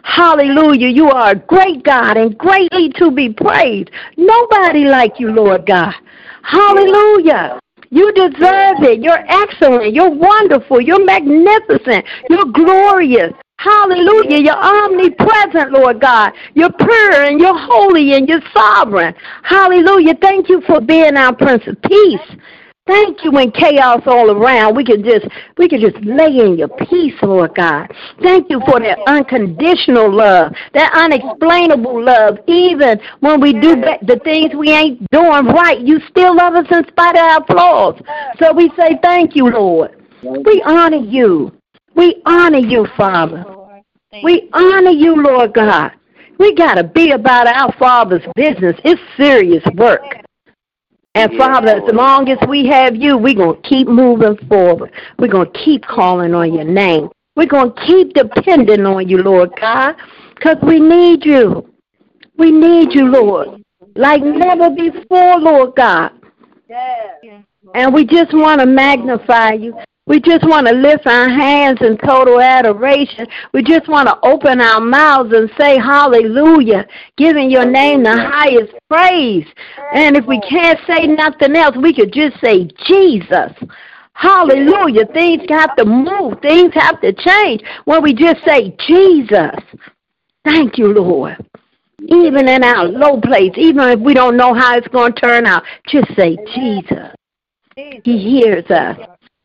[0.02, 0.88] Hallelujah.
[0.88, 3.90] You are a great God and greatly to be praised.
[4.16, 5.94] Nobody like you, Lord God.
[6.42, 7.58] Hallelujah.
[7.92, 9.02] You deserve it.
[9.02, 9.92] You're excellent.
[9.92, 10.80] You're wonderful.
[10.80, 12.06] You're magnificent.
[12.30, 13.34] You're glorious.
[13.58, 14.38] Hallelujah.
[14.38, 16.32] You're omnipresent, Lord God.
[16.54, 19.14] You're pure and you're holy and you're sovereign.
[19.42, 20.14] Hallelujah.
[20.22, 22.38] Thank you for being our Prince of Peace.
[22.84, 24.74] Thank you when chaos all around.
[24.74, 27.86] We can just we can just lay in your peace, Lord God.
[28.20, 32.38] Thank you for that unconditional love, that unexplainable love.
[32.48, 36.84] Even when we do the things we ain't doing right, you still love us in
[36.88, 38.02] spite of our flaws.
[38.40, 39.96] So we say thank you, Lord.
[40.22, 41.52] We honor you.
[41.94, 43.44] We honor you, Father.
[44.24, 45.92] We honor you, Lord God.
[46.38, 48.74] We got to be about our Father's business.
[48.84, 50.21] It's serious work.
[51.14, 54.92] And Father, as long as we have you, we're going to keep moving forward.
[55.18, 57.10] We're going to keep calling on your name.
[57.36, 59.96] We're going to keep depending on you, Lord God,
[60.34, 61.68] because we need you.
[62.38, 63.62] We need you, Lord,
[63.94, 66.12] like never before, Lord God.
[67.74, 69.76] And we just want to magnify you.
[70.06, 73.26] We just want to lift our hands in total adoration.
[73.52, 76.86] We just want to open our mouths and say hallelujah,
[77.16, 79.46] giving your name the highest praise.
[79.94, 83.52] And if we can't say nothing else, we could just say Jesus.
[84.14, 85.06] Hallelujah.
[85.06, 86.40] Things have to move.
[86.42, 89.54] Things have to change when we just say Jesus.
[90.44, 91.36] Thank you, Lord.
[92.08, 95.46] Even in our low place, even if we don't know how it's going to turn
[95.46, 97.14] out, just say Jesus.
[97.76, 98.98] He hears us.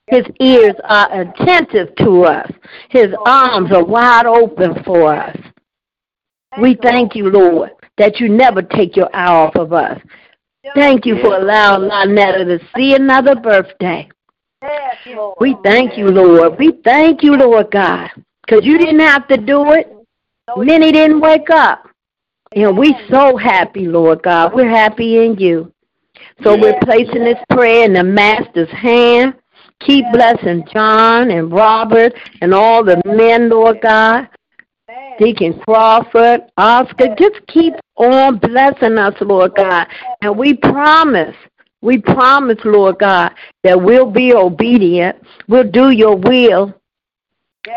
[0.08, 2.50] His ears are attentive to us.
[2.90, 5.38] His arms are wide open for us.
[6.60, 10.00] We thank you, Lord, that you never take your eye off of us.
[10.76, 14.10] Thank you for allowing Lynetta to see another birthday.
[15.40, 16.58] We thank you, Lord.
[16.58, 18.10] We thank you, Lord God,
[18.46, 19.94] because you didn't have to do it.
[20.56, 21.88] Many didn't wake up.
[22.54, 24.54] And we're so happy, Lord God.
[24.54, 25.72] We're happy in you.
[26.44, 29.36] So we're placing this prayer in the Master's hand.
[29.82, 34.28] Keep blessing John and Robert and all the men, Lord God.
[35.20, 39.88] Deacon Crawford, Oscar, just keep on blessing us, Lord God.
[40.22, 41.36] And we promise,
[41.82, 43.32] we promise, Lord God,
[43.64, 45.18] that we'll be obedient.
[45.48, 46.74] We'll do your will.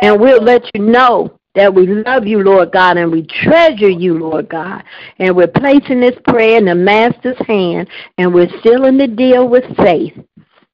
[0.02, 4.18] And we'll let you know that we love you, Lord God, and we treasure you,
[4.18, 4.84] Lord God.
[5.18, 9.64] And we're placing this prayer in the Master's hand, and we're sealing the deal with
[9.76, 10.12] faith.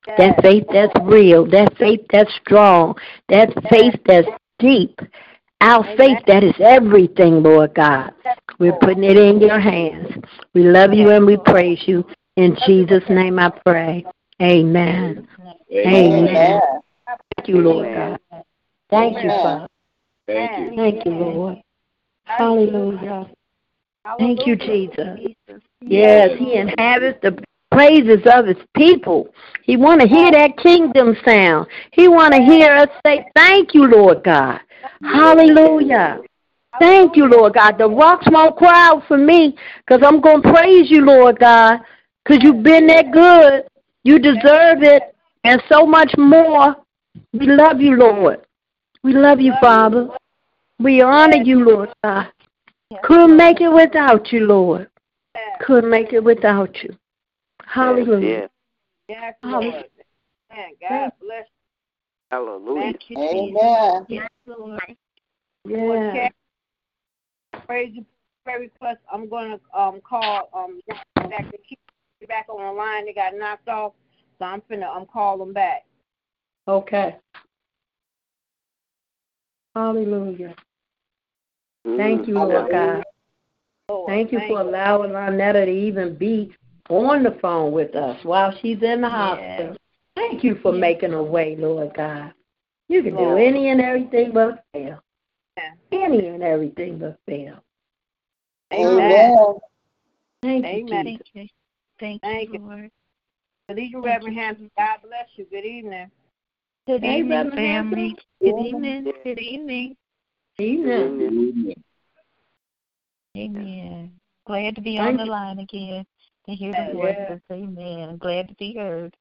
[0.06, 2.94] That faith that's real, that faith that's strong,
[3.28, 4.98] that faith that's deep,
[5.60, 8.12] our faith that is everything, Lord God.
[8.58, 10.06] We're putting it in your hands.
[10.54, 12.04] We love you and we praise you.
[12.36, 14.04] In Jesus' name I pray.
[14.42, 15.26] Amen.
[15.74, 16.60] Amen.
[17.36, 18.18] Thank you, Lord God.
[18.90, 19.66] Thank you, Father.
[20.26, 20.76] Thank you.
[20.76, 21.58] Thank you, Lord.
[22.24, 23.30] Hallelujah.
[24.18, 25.18] Thank you, Jesus.
[25.80, 27.42] Yes, He inhabits the
[27.76, 29.28] praises of His people.
[29.62, 31.66] He want to hear that kingdom sound.
[31.92, 34.60] He want to hear us say, "Thank you, Lord God."
[35.02, 36.20] Hallelujah.
[36.80, 37.76] Thank you, Lord God.
[37.78, 41.80] The rocks won't cry out for me because I'm going to praise you, Lord God,
[42.24, 43.64] because you've been that good.
[44.04, 45.02] You deserve it
[45.44, 46.76] and so much more.
[47.32, 48.40] We love you, Lord.
[49.02, 50.08] We love you, Father.
[50.78, 52.28] We honor you, Lord God.
[53.02, 54.88] Couldn't make it without you, Lord.
[55.60, 56.96] Couldn't make it without you.
[57.66, 58.20] Hallelujah.
[58.20, 58.50] Yes,
[59.08, 59.72] yes Hallelujah.
[59.72, 59.84] Lord.
[60.50, 61.46] Man, God bless
[62.30, 62.80] Hallelujah.
[62.80, 63.62] Thank you, Jesus.
[63.62, 64.06] Amen.
[64.08, 64.80] Yes, Lord.
[65.64, 65.76] you.
[65.76, 66.28] Yeah.
[67.66, 68.04] Praise you.
[68.44, 68.98] Prayer request.
[69.12, 70.80] I'm gonna um call um
[71.16, 71.80] back to keep
[72.28, 73.06] back on the line.
[73.06, 73.92] They got knocked off,
[74.38, 75.84] so I'm finna um call them back.
[76.68, 77.16] Okay.
[79.74, 80.54] Hallelujah.
[81.84, 82.70] Thank you, Mm, Lord.
[82.70, 83.04] God.
[83.88, 86.52] Lord, Thank you for allowing Lynetta to even be
[86.88, 89.12] on the phone with us while she's in the Yes.
[89.12, 89.76] hospital.
[90.14, 90.80] Thank you for Yes.
[90.80, 92.32] making a way, Lord God.
[92.88, 95.02] You can do any and everything but fail.
[95.56, 95.74] Yeah.
[95.92, 97.62] Any and everything but fail.
[98.72, 99.36] Amen.
[99.36, 99.60] Amen.
[100.42, 101.06] Thank you, Amen.
[101.06, 101.26] Jesus.
[101.32, 101.48] Thank you.
[101.98, 102.66] Thank, Thank you, you.
[102.66, 102.90] Lord.
[103.68, 104.70] Good evening, Reverend Hampton.
[104.78, 105.44] God bless you.
[105.46, 106.10] Good evening.
[106.86, 108.08] Good evening, Reverend family.
[108.08, 108.16] Hampton.
[108.40, 109.12] Good evening.
[109.24, 109.96] Good evening.
[110.56, 111.20] Good Evening.
[111.20, 111.74] Amen.
[113.36, 114.20] Amen.
[114.46, 115.30] Glad to be Thank on the you.
[115.30, 116.06] line again
[116.48, 116.90] to hear Yes.
[116.90, 117.40] the voices.
[117.50, 118.16] Amen.
[118.18, 119.16] Glad to be heard.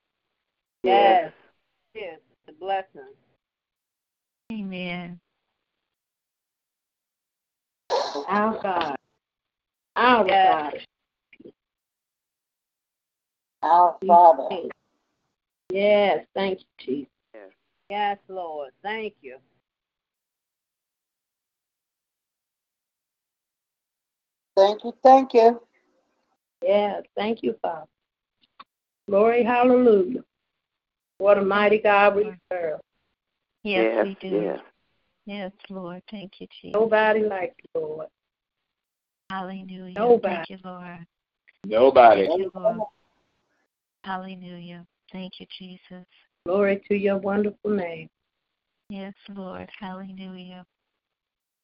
[0.84, 1.34] Yes.
[1.94, 2.20] Yes.
[2.48, 3.14] It's a blessing.
[4.52, 5.20] Amen.
[8.28, 8.96] Our God.
[9.96, 10.74] Our Yes.
[10.74, 10.88] God.
[13.64, 14.70] Our Father.
[15.72, 17.54] Yes, thank you, Jesus.
[17.90, 18.72] Yes, Lord.
[18.84, 19.38] Thank you.
[24.56, 25.62] Thank you, thank you.
[26.65, 27.86] Yes, thank you, Father.
[29.08, 30.23] Glory, hallelujah.
[31.19, 32.80] What a mighty God we serve.
[33.63, 34.36] Yes, Yes, we do.
[34.36, 34.60] yes.
[35.28, 36.01] Yes, Lord.
[36.10, 36.73] Thank you, Jesus.
[36.73, 38.08] Nobody like you, Lord.
[39.30, 39.93] Hallelujah.
[39.95, 40.36] Nobody.
[40.36, 41.06] Thank you, Lord.
[41.65, 42.28] Nobody.
[42.28, 42.82] Thank you, Lord.
[44.04, 44.86] Hallelujah.
[45.12, 46.06] Thank you, Jesus.
[46.45, 48.10] Glory to your wonderful name.
[48.89, 49.69] Yes, Lord.
[49.80, 50.65] Hallelujah.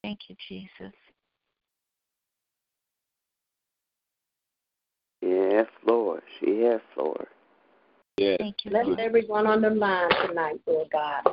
[0.03, 0.93] Thank you, Jesus.
[5.21, 6.21] Yes, Lord.
[6.41, 7.27] Yes, Lord.
[8.17, 8.37] Yes.
[8.39, 8.99] Thank you, Bless Lord.
[8.99, 11.23] everyone on the line tonight, Lord God.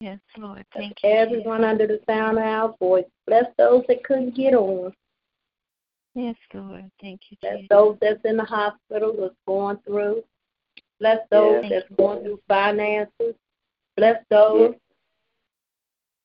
[0.00, 0.64] Yes, Lord.
[0.74, 1.10] Thank you.
[1.10, 3.04] Everyone under the sound of our voice.
[3.26, 4.92] Bless those that couldn't get on.
[6.14, 6.90] Yes, Lord.
[7.00, 7.68] Thank you, Bless Jesus.
[7.68, 10.22] those that's in the hospital that's going through.
[11.00, 11.70] Bless those Yes.
[11.70, 13.34] that's going through finances.
[13.96, 14.74] Bless those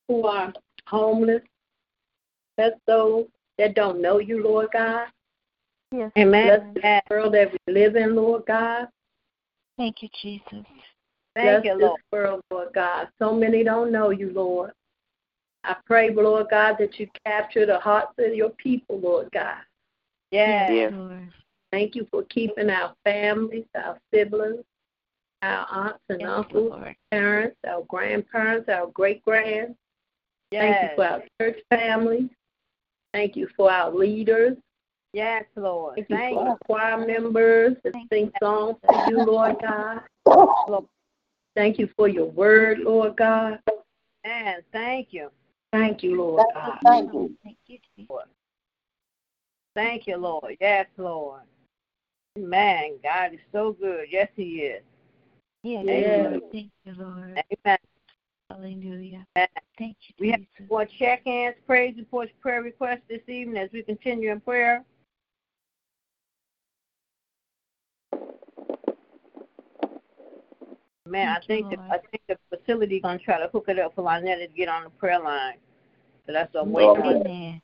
[0.08, 0.54] who are
[0.88, 1.41] homeless.
[2.58, 3.26] Bless those
[3.58, 5.08] that don't know you, Lord God.
[5.93, 6.12] Yes.
[6.17, 6.73] Amen.
[6.73, 8.88] Bless this world that we live in, Lord God.
[9.77, 10.65] Thank you, Jesus.
[11.36, 13.10] Thank Bless you, this world, Lord God.
[13.19, 14.71] So many don't know you, Lord.
[15.63, 19.62] I pray, Lord God, that you capture the hearts of your people, Lord God.
[20.32, 20.71] Yes.
[20.71, 20.93] Yes.
[21.71, 24.63] Thank you for keeping our families, our siblings,
[25.43, 26.95] our aunts and Yes, uncles, Lord.
[27.12, 29.77] parents, our grandparents, our great grands.
[30.51, 32.29] Thank you for our church families.
[33.13, 34.58] Thank you for our leaders.
[35.13, 35.95] Yes, Lord.
[35.95, 36.52] Thank you Thank for you.
[36.52, 40.02] the choir members that sing songs to you, Lord God.
[41.56, 43.60] Thank you for your word, Lord God.
[44.26, 45.30] Man, thank you.
[45.71, 46.80] Thank you, Lord Thank you, God.
[46.84, 47.38] thank you.
[47.43, 48.15] Thank you, Jesus.
[49.76, 50.58] Thank you, Lord.
[50.60, 51.41] Yes, Lord.
[52.36, 54.08] Man, God is so good.
[54.10, 54.82] Yes, He is.
[55.62, 56.30] Yes, Yes.
[56.32, 56.52] Lord.
[56.52, 57.43] Thank you, Lord.
[57.65, 57.78] Amen.
[58.49, 59.26] Hallelujah.
[59.36, 59.47] Amen.
[59.78, 60.69] Thank you, We have Jesus.
[60.69, 64.84] more check-ins, praise reports, prayer requests this evening as we continue in prayer.
[71.06, 71.92] Man, I Thank you, think the, Lord.
[71.92, 74.86] I think the facility gonna try to hook it up for Lynetta to get on
[74.86, 75.58] the prayer line.
[76.26, 77.16] So that's what I'm waiting on.
[77.16, 77.62] Amen.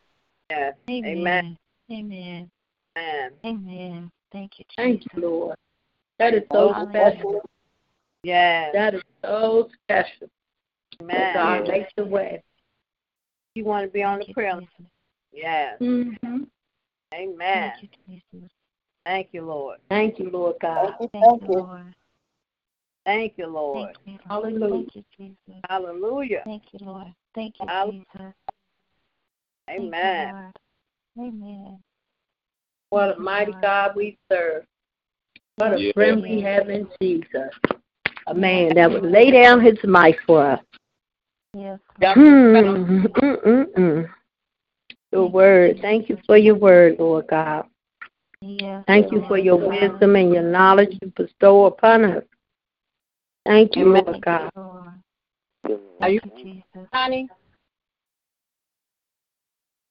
[0.49, 0.73] Yes.
[0.89, 1.57] Amen.
[1.91, 2.51] Amen.
[2.97, 3.31] Amen.
[3.45, 4.11] Amen.
[4.31, 4.75] Thank you, Jesus.
[4.75, 5.55] Thank you, Lord.
[6.17, 7.11] That is so Hallelujah.
[7.11, 7.41] special.
[8.23, 8.73] Yes.
[8.73, 10.29] That is so special.
[11.01, 11.33] Amen.
[11.33, 12.43] God makes the way.
[13.55, 14.67] You want to be on the you, prayer line.
[15.31, 15.77] Yes.
[15.79, 16.43] Mm-hmm.
[17.13, 17.71] Amen.
[17.79, 18.51] Thank you, Jesus.
[19.05, 19.79] Thank you, Lord.
[19.89, 20.95] Thank you, Lord God.
[20.99, 21.41] Thank you, Thank
[23.09, 23.51] thank you, you.
[23.51, 23.97] Lord.
[24.05, 24.43] Thank you, Lord.
[24.43, 24.69] Hallelujah.
[24.69, 25.61] Thank you, Jesus.
[25.69, 26.41] Hallelujah.
[26.45, 27.07] Thank you, Lord.
[27.35, 28.05] Thank you, Hall- Jesus.
[29.67, 30.33] Thank you, Amen.
[30.33, 31.27] Lord.
[31.27, 31.83] Amen.
[32.89, 34.65] What a mighty God we serve.
[35.57, 35.91] What a Yeah.
[35.93, 37.53] friend we have in Jesus.
[38.27, 40.63] A man that would lay down his life for us.
[41.53, 41.79] Yes.
[41.99, 42.15] Yep.
[42.15, 44.09] Mm, mm, mm.
[45.11, 45.79] Your word.
[45.81, 47.67] Thank you for your word, Lord God.
[48.41, 48.83] Yes.
[48.87, 52.23] Thank you for your wisdom and your knowledge you bestow upon us.
[53.49, 54.03] Thank you, Amen.
[54.05, 54.51] Lord God.
[54.55, 55.79] Lord.
[56.01, 56.87] Are you, Thank you, Jesus.
[56.93, 57.27] Connie?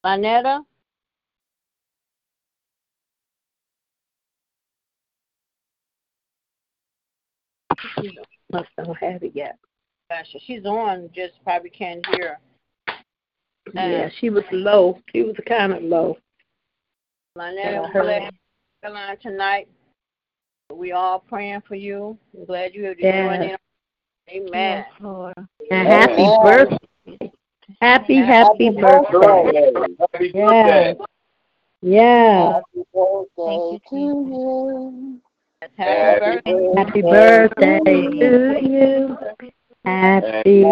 [0.05, 0.61] Lynetta?
[8.53, 9.57] Must don't have it yet.
[10.07, 10.39] bless her.
[10.47, 12.39] She's on, just probably can't hear.
[13.73, 15.01] Yeah, she was low.
[15.11, 16.15] She was kind of low.
[17.35, 18.03] Lynette, Yeah, uh, I I'm heard.
[18.21, 18.33] glad
[18.83, 19.67] you're on tonight.
[20.71, 22.17] We all praying for you.
[22.37, 23.25] I'm glad you have Yeah.
[23.27, 23.57] joined in.
[24.29, 24.85] Amen.
[24.85, 25.33] Yes, Lord.
[25.71, 27.31] And happy birthday.
[27.81, 29.71] Happy, happy birthday.
[29.99, 30.93] Happy Yeah.
[30.93, 31.03] birthday.
[31.81, 32.53] Yeah.
[32.53, 35.21] Happy birthday Thank to you.
[35.77, 36.73] Happy birthday.
[36.75, 39.17] Happy birthday to you.
[39.85, 40.63] Happy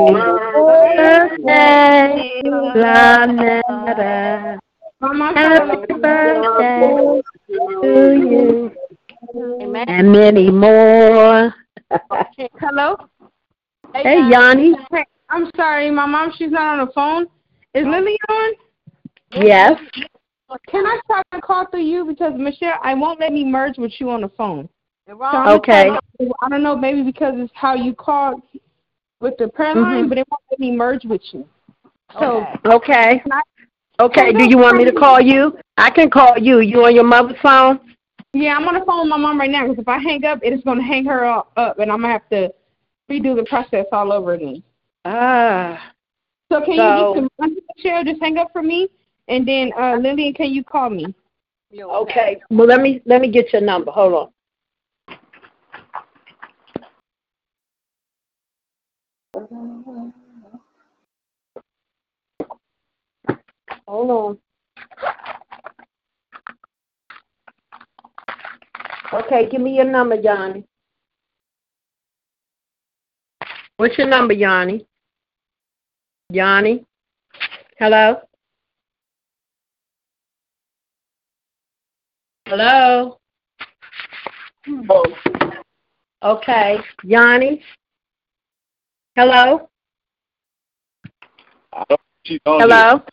[0.94, 2.42] birthday,
[2.76, 4.60] Lanetta.
[5.02, 7.58] Happy birthday to
[8.14, 8.77] you.
[9.36, 9.86] Amen.
[9.88, 11.54] And many more.
[12.60, 12.96] Hello?
[13.94, 14.74] Hey, Yanni.
[14.92, 17.28] Hey, I'm sorry, my mom, she's not on the phone.
[17.74, 18.52] Is Lily on?
[19.32, 19.80] Yes.
[20.70, 23.92] Can I try to call through you because Michelle, I won't let me merge with
[24.00, 24.70] you on the phone.
[25.06, 25.36] You're So wrong.
[25.36, 25.90] I'm gonna Okay.
[26.20, 28.42] to- I don't know, maybe because it's how you called
[29.20, 30.10] with the prayer line, Mhm.
[30.10, 31.48] but it won't let me merge with you.
[32.18, 33.22] So Okay.
[33.22, 33.24] Okay.
[34.00, 34.32] Okay.
[34.32, 35.58] Do you want me to call you?
[35.78, 36.60] I can call you.
[36.60, 37.80] You on your mother's phone?
[38.42, 40.40] Yeah, I'm on the phone with my mom right now because if I hang up,
[40.44, 42.54] it is going to hang her all up, and I'm gonna have to
[43.10, 44.64] redo the process all over again.
[45.06, 45.94] Ah.
[46.52, 48.90] So can So- you just Michelle just hang up for me,
[49.28, 51.14] and then uh, Lillian, can you call me?
[51.70, 52.42] You're Okay.
[52.50, 53.92] Well, let me let me get your number.
[53.92, 54.30] Hold on.
[63.88, 64.40] Hold on.
[69.14, 70.66] Okay, give me your number, Yanni.
[73.78, 74.86] What's your number, Yanni?
[76.30, 76.84] Yanni?
[77.80, 78.22] Hello?
[82.48, 83.18] Hello?
[86.24, 87.62] Okay, Yanni?
[89.16, 89.70] Hello?
[91.72, 92.68] I don't she's on here.
[92.68, 93.04] Hello?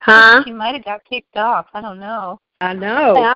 [0.00, 0.42] Huh?
[0.44, 1.66] She might have got kicked off.
[1.72, 2.40] I don't know.
[2.60, 3.34] I know.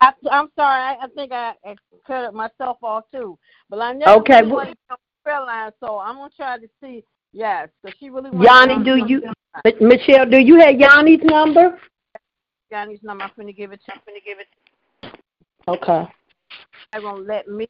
[0.00, 0.82] I, I'm sorry.
[0.82, 1.76] I, I think I, I
[2.06, 3.38] cut myself off too.
[3.68, 6.58] But I never Okay, really wh- wanted to go prayer line, so I'm gonna try
[6.58, 7.04] to see.
[7.32, 8.30] Yes, because she really.
[8.42, 9.22] Yanni, to- do you,
[9.64, 11.78] M- Michelle, do you have Yanni's number?
[12.70, 13.24] Yanni's number.
[13.24, 13.92] I'm gonna give it to.
[13.92, 14.46] I'm gonna give it.
[15.68, 16.08] Okay.
[16.94, 17.68] It won't let me.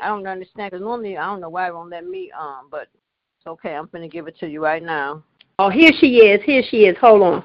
[0.00, 2.30] I don't understand because normally I don't know why it won't let me.
[2.38, 3.74] Um, but it's okay.
[3.74, 5.22] I'm gonna give it to you right now.
[5.58, 6.42] Oh, here she is.
[6.44, 6.96] Here she is.
[7.00, 7.44] Hold on.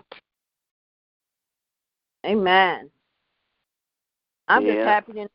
[2.25, 2.89] Amen.
[4.47, 5.27] I'm just happy to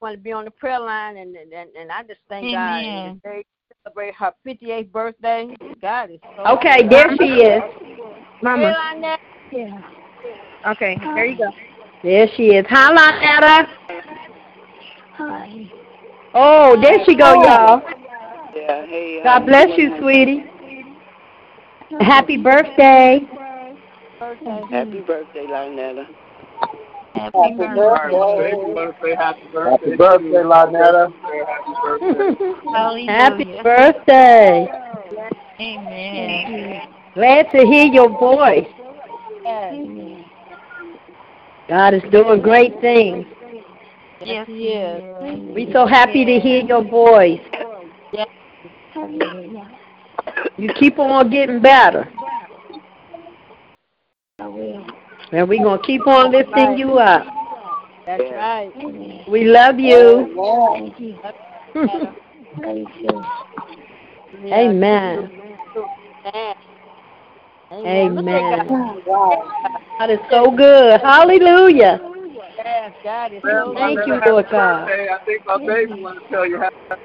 [0.00, 2.84] want to be on the prayer line, and and and I just thank God.
[2.84, 3.06] Amen.
[3.06, 3.44] And today
[3.84, 5.56] celebrate her 58th birthday.
[5.80, 6.44] God is so.
[6.56, 7.62] Okay, there she is.
[8.42, 8.72] Mama.
[9.50, 9.80] Yeah.
[10.68, 11.50] Okay, there you go.
[12.02, 12.66] There she is.
[12.68, 13.68] Hi, Lonetta.
[15.14, 15.70] Hi.
[16.34, 17.82] Oh, there she go, y'all.
[18.54, 19.20] Yeah, hey.
[19.22, 20.44] how God bless you, sweetie.
[22.00, 23.20] Happy birthday.
[24.18, 24.62] Birthday.
[24.70, 26.06] Happy birthday, Lynetta.
[27.14, 28.52] Happy Happy birthday.
[28.74, 29.14] birthday.
[29.14, 29.70] happy birthday.
[29.70, 31.12] Happy birthday, Lynetta.
[33.08, 34.68] Happy birthday.
[35.60, 36.88] Amen.
[37.14, 38.66] Glad to hear your voice.
[39.46, 40.24] Amen.
[41.68, 43.26] God is doing great things.
[44.24, 45.54] Yes, He is.
[45.54, 47.40] We so happy to hear your voice.
[48.94, 49.70] Hallelujah.
[50.56, 52.12] You keep on getting better.
[54.38, 54.86] I will.
[55.32, 57.26] And we're going to keep on lifting you up.
[58.06, 58.70] That's right.
[59.28, 60.28] We love you.
[60.74, 61.18] Thank you.
[61.24, 61.34] Love
[63.02, 63.24] you
[64.52, 65.30] Amen.
[66.34, 66.54] Amen.
[67.72, 68.14] Amen.
[68.14, 69.02] Look at Amen.
[69.06, 70.10] God.
[70.10, 71.00] Is so good.
[71.00, 72.00] Hallelujah.
[72.58, 74.90] Yes, God is so Thank you, Lord God.
[74.90, 77.02] I think my baby wants to tell you happy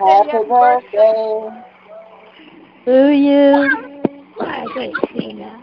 [0.00, 1.48] Happy birthday.
[2.86, 3.91] to you.
[4.38, 5.58] Hi, Christina.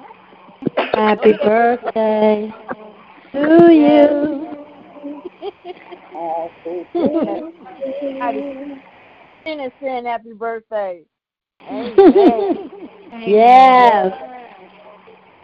[0.94, 2.52] Happy birthday
[3.34, 4.48] to you.
[6.14, 6.86] Happy
[8.20, 11.02] God is sin happy birthday.
[11.72, 12.56] Amen.
[13.28, 14.14] yes.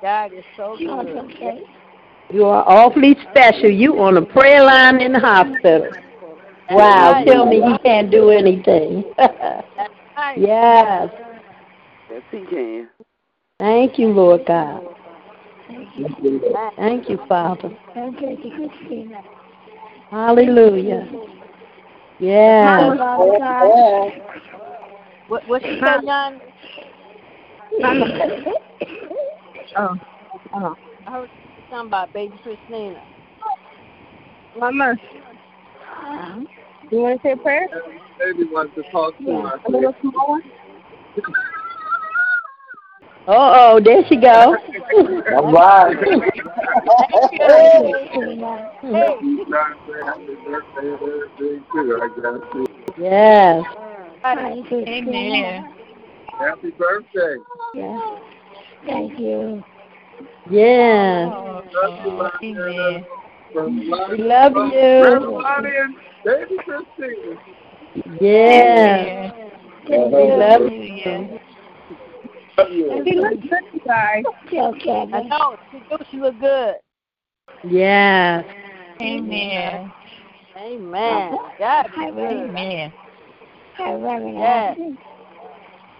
[0.01, 0.87] God is so You
[1.39, 1.63] good.
[2.31, 3.69] You are awfully special.
[3.69, 5.89] You on a prayer line in the hospital.
[6.71, 7.11] Wow.
[7.11, 7.25] right.
[7.25, 9.03] Tell me he can't do anything.
[9.17, 9.93] That's
[10.37, 11.09] yes.
[12.09, 12.89] Yes, he can.
[13.59, 14.83] Thank you, Lord God.
[15.67, 16.09] Thank you.
[16.75, 17.71] Thank you, Father.
[17.93, 19.21] Christina.
[20.11, 21.07] Hallelujah.
[22.19, 22.97] Yes.
[23.17, 24.21] birthday.
[25.27, 26.41] What what she said, John?
[29.77, 29.97] Oh,
[30.53, 30.75] oh.
[31.05, 31.29] I heard
[31.69, 33.01] something about baby Christina.
[34.57, 34.95] Mama,
[35.81, 36.39] Huh?
[36.91, 37.67] You want to say a prayer?
[38.19, 39.43] Baby wants to talk to Yeah.
[39.43, 39.59] us.
[39.65, 40.43] A little small one?
[43.27, 44.55] Uh oh, there she go.
[45.33, 45.97] All right.
[45.97, 46.21] Thank
[47.33, 48.35] you,
[50.05, 52.07] Happy birthday and everything too, I
[52.99, 53.65] yes.
[54.21, 55.67] Thank you, Tina.
[56.37, 57.37] Happy birthday.
[57.73, 57.99] Yeah.
[58.85, 59.63] Thank you.
[60.51, 61.33] Yes.
[61.33, 63.05] Love you, Lonnie.
[63.55, 65.95] We love you.
[66.23, 67.39] Baby Christina.
[68.21, 69.51] Yes.
[69.87, 71.39] We love you.
[72.57, 73.03] Love you.
[73.05, 74.23] She looks good, you guys.
[74.49, 74.73] Tell
[75.13, 75.57] I know.
[75.71, 75.97] She do.
[76.09, 76.75] She look good.
[77.69, 78.45] Yes.
[79.01, 79.91] Amen.
[80.57, 81.37] Amen.
[81.59, 82.21] God Hi, is good.
[82.21, 82.93] Reverend.
[83.77, 84.37] Hi, Reverend.
[84.37, 84.77] Yes.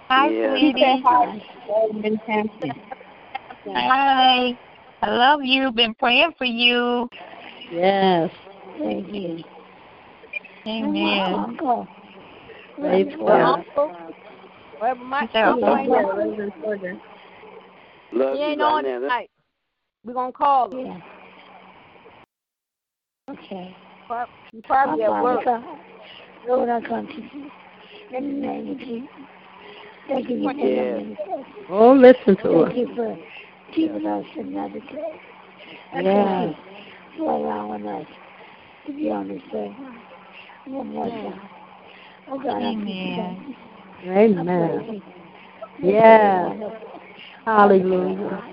[0.10, 0.58] Hi, Yeah.
[0.58, 1.42] She said hi.
[3.68, 4.58] Hi.
[5.02, 5.72] I love you.
[5.72, 7.10] Been praying for you.
[7.72, 8.32] Yes.
[8.80, 9.44] Thank you.
[10.68, 11.34] Amen.
[11.34, 11.88] Uncle.
[12.80, 14.16] Praise Well, God.
[14.76, 15.50] Uncle, wherever my Yeah.
[15.50, 15.90] uncle ain't,
[18.14, 19.00] Love he ain't right on now.
[19.00, 19.30] tonight.
[20.06, 20.86] We gonna call him.
[20.86, 21.02] Yeah.
[23.32, 23.76] Okay.
[24.52, 25.46] He probably at work.
[26.48, 27.52] Lord, I come to you
[28.12, 29.10] in the name of Jesus.
[30.08, 31.00] Thank you for Yeah.
[31.70, 32.74] Oh, listen to Thank her.
[32.74, 33.18] you for
[33.74, 35.22] keeping us another day.
[35.92, 36.56] And Yes.
[36.66, 38.08] Thank you for allowing us
[38.86, 39.76] to be on this day
[40.68, 41.50] one more time.
[42.28, 43.75] Oh God, I thank you.
[44.08, 45.02] Amen.
[45.82, 46.56] Yes.
[47.46, 48.44] Hallelujah.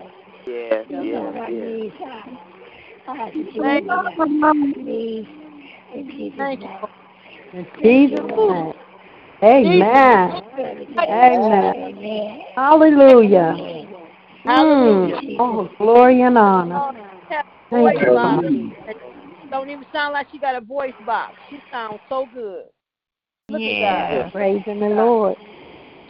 [0.46, 1.62] Yes, Lord, yes, I yes.
[1.62, 1.92] need
[3.06, 3.84] I ask you to Thank
[5.92, 6.08] in
[7.76, 8.72] Jesus' name.
[9.42, 10.32] Amen.
[11.10, 12.40] Amen.
[12.56, 13.56] Hallelujah.
[14.46, 15.36] Mm.
[15.38, 16.80] Oh, glory and honor.
[17.70, 18.18] Thank you,
[19.50, 21.34] Don't even sound like she got a voice box.
[21.48, 22.64] She sounds so good.
[23.52, 24.30] Look Yeah.
[24.30, 25.36] Praising the Lord.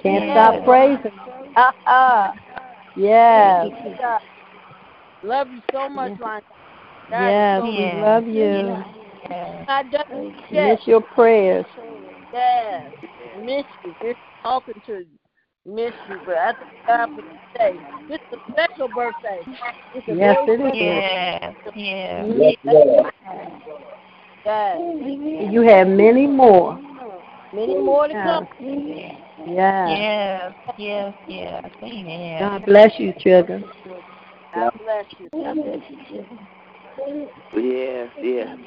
[0.02, 0.32] Can't Yeah.
[0.32, 1.06] stop praising.
[1.06, 1.74] at that.
[1.86, 2.32] Uh-uh.
[2.96, 3.66] Yes.
[5.24, 6.42] Love you so much, Lonnie.
[7.10, 8.00] God is Yes, so we Yeah.
[8.00, 8.84] love you.
[9.30, 9.64] Yeah.
[9.66, 10.56] Not done Thank you.
[10.56, 10.78] yet.
[10.78, 11.66] Miss your prayers.
[12.32, 12.92] Yes.
[13.44, 13.94] Miss you.
[14.02, 15.18] Miss talking to you.
[15.66, 16.20] Miss you.
[16.24, 17.22] But I thank God for
[17.58, 17.78] today.
[18.08, 19.40] This is a special birthday.
[19.94, 21.64] It's a Yes, very it is.
[21.74, 22.24] Yeah.
[22.24, 22.26] Yeah.
[24.44, 24.76] Yes.
[24.76, 25.52] Amen.
[25.52, 26.78] You have many more.
[27.52, 28.48] Many more to come.
[28.60, 29.18] Amen.
[29.46, 30.54] Yes.
[30.78, 30.78] Yes.
[30.78, 31.14] Yes.
[31.28, 31.70] Yes.
[31.82, 32.38] Amen.
[32.40, 33.64] God bless you, children.
[34.54, 35.28] God bless you.
[35.32, 36.48] God bless you, children.
[37.54, 38.58] Yes, yes.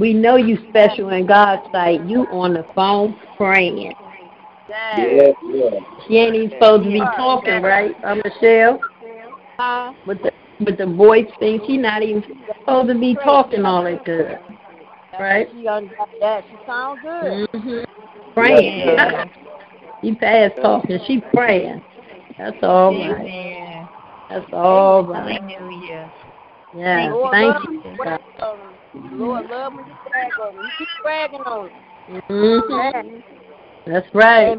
[0.00, 2.04] We know you special in God's sight.
[2.06, 3.78] You on the phone praying.
[3.78, 3.94] Yes.
[4.96, 5.74] Yes, yes.
[6.06, 8.80] She ain't even supposed to be talking, right, uh, Michelle?
[9.58, 9.92] Huh?
[10.06, 10.32] With the
[10.64, 12.22] with the voice thing, she not even
[12.58, 14.38] supposed to be talking all that good.
[15.22, 15.46] Right.
[15.52, 15.88] She un-
[16.20, 17.46] yeah, she sounds good.
[17.54, 17.78] hmm
[18.34, 18.80] Praying.
[18.80, 19.24] Yeah.
[20.02, 20.98] You past talking.
[21.06, 21.80] She praying.
[22.38, 23.20] That's all right.
[23.20, 23.88] Amen.
[24.28, 25.40] That's all right.
[25.40, 26.10] Hallelujah.
[26.74, 27.12] Yeah.
[27.12, 27.68] Lord Thank love you.
[27.70, 28.20] when you brag.
[29.12, 30.64] Lord love when you brag on him.
[30.64, 31.70] You keep bragging on
[32.08, 32.20] him.
[32.28, 33.20] hmm
[33.86, 34.58] That's right.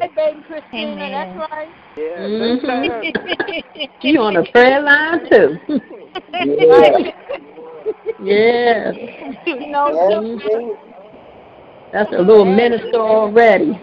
[0.00, 1.12] Hey, baby Christina, Amen.
[1.12, 1.68] that's right.
[1.96, 3.90] Yeah, Mhm.
[4.02, 5.58] She on the prayer line too.
[8.22, 8.94] yes.
[9.46, 10.38] You know.
[11.92, 13.78] That's a little minister already.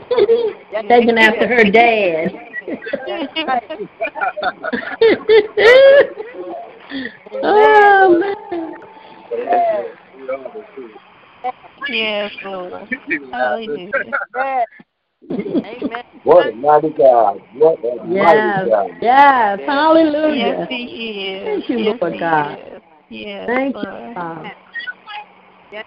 [0.87, 2.31] Taking after her dad.
[7.43, 8.73] oh man.
[9.37, 9.85] yes,
[11.87, 12.73] yes, Lord.
[13.31, 13.91] Hallelujah.
[15.31, 16.03] Amen.
[16.23, 17.41] What a mighty God.
[17.53, 18.07] What a Yes.
[18.07, 18.91] mighty God.
[19.01, 19.59] Yes.
[20.35, 21.45] Yes, He is.
[21.45, 22.59] Thank you, yes, Lord God.
[22.59, 22.78] is.
[23.09, 24.13] Yes, Thank you, Lord.
[24.13, 24.51] Father.
[25.71, 25.83] Yes.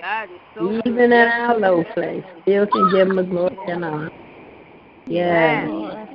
[0.00, 1.04] God is so Even good.
[1.04, 4.10] in our low place, still can give him the glory and honor.
[5.06, 5.68] Yes.
[5.68, 6.08] Lord.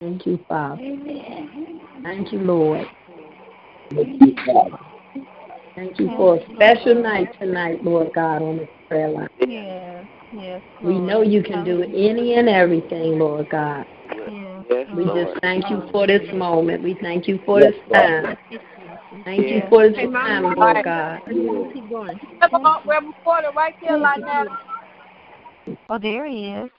[0.00, 0.82] Thank you, Father.
[0.82, 1.80] Amen.
[2.02, 2.86] Thank you, Lord.
[3.90, 4.78] Thank you, God.
[5.76, 9.28] Thank you for a special night tonight, Lord God, on this prayer line.
[9.40, 13.86] Yes, yes, We know you can do any and everything, Lord God.
[14.14, 16.82] Yes, Yes, We just thank you for this moment.
[16.82, 18.36] We thank you for this time.
[19.24, 20.26] Thank you for this Hey, Mama.
[20.26, 21.22] time, Lord God.
[21.72, 22.20] Keep going.
[22.40, 24.46] Reverend Reverend Porter right there like that.
[25.88, 26.70] Oh, there he is.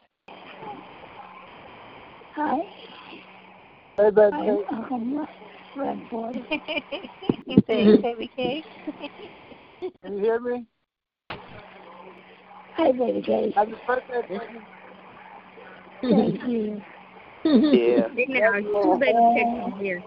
[2.35, 2.57] Hi.
[3.97, 4.45] Hey, Hi.
[4.45, 4.57] baby.
[4.91, 5.27] I'm
[5.75, 6.39] Red Porter.
[6.39, 7.41] Mm-hmm.
[7.45, 8.65] he said, baby cake.
[10.03, 10.65] Can you hear me?
[12.75, 13.53] Hi, baby cake.
[13.55, 14.43] Happy birthday, baby.
[16.01, 16.81] Thank you.
[17.45, 18.07] Yeah.
[18.27, 20.03] Now, two baby cakes here.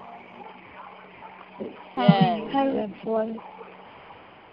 [1.61, 1.71] Yes.
[1.97, 3.35] Hi, Red Porter.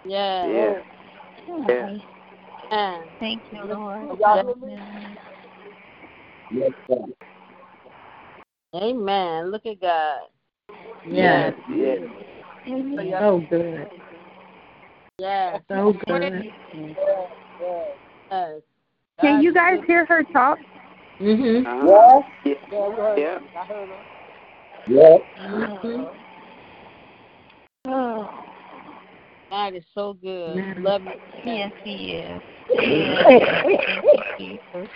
[0.04, 0.82] Yes.
[1.48, 1.58] Yeah.
[1.68, 1.98] Yeah.
[2.70, 4.18] And Thank you, Lord.
[4.18, 5.16] Y'all hear?
[6.50, 7.04] Yes, sir.
[8.74, 9.50] Amen.
[9.50, 10.20] Look at God.
[11.08, 11.54] Yes.
[11.74, 12.00] Yes.
[13.18, 13.88] So good.
[15.18, 15.62] Yes.
[15.68, 16.52] So good.
[18.30, 18.60] Yes.
[19.20, 20.58] Can you guys hear her talk?
[21.20, 21.66] Mm-hmm.
[21.66, 22.22] Uh-huh.
[22.44, 22.54] Yeah.
[22.70, 23.38] Yeah, we heard Yeah.
[23.38, 23.48] her.
[23.56, 24.02] I heard her.
[24.88, 25.20] Yes.
[27.86, 28.28] Oh,
[29.50, 30.58] God is so good.
[30.58, 30.82] Amen.
[30.82, 31.12] Love you.
[31.44, 32.40] yes, He is.
[34.38, 34.88] Jesus.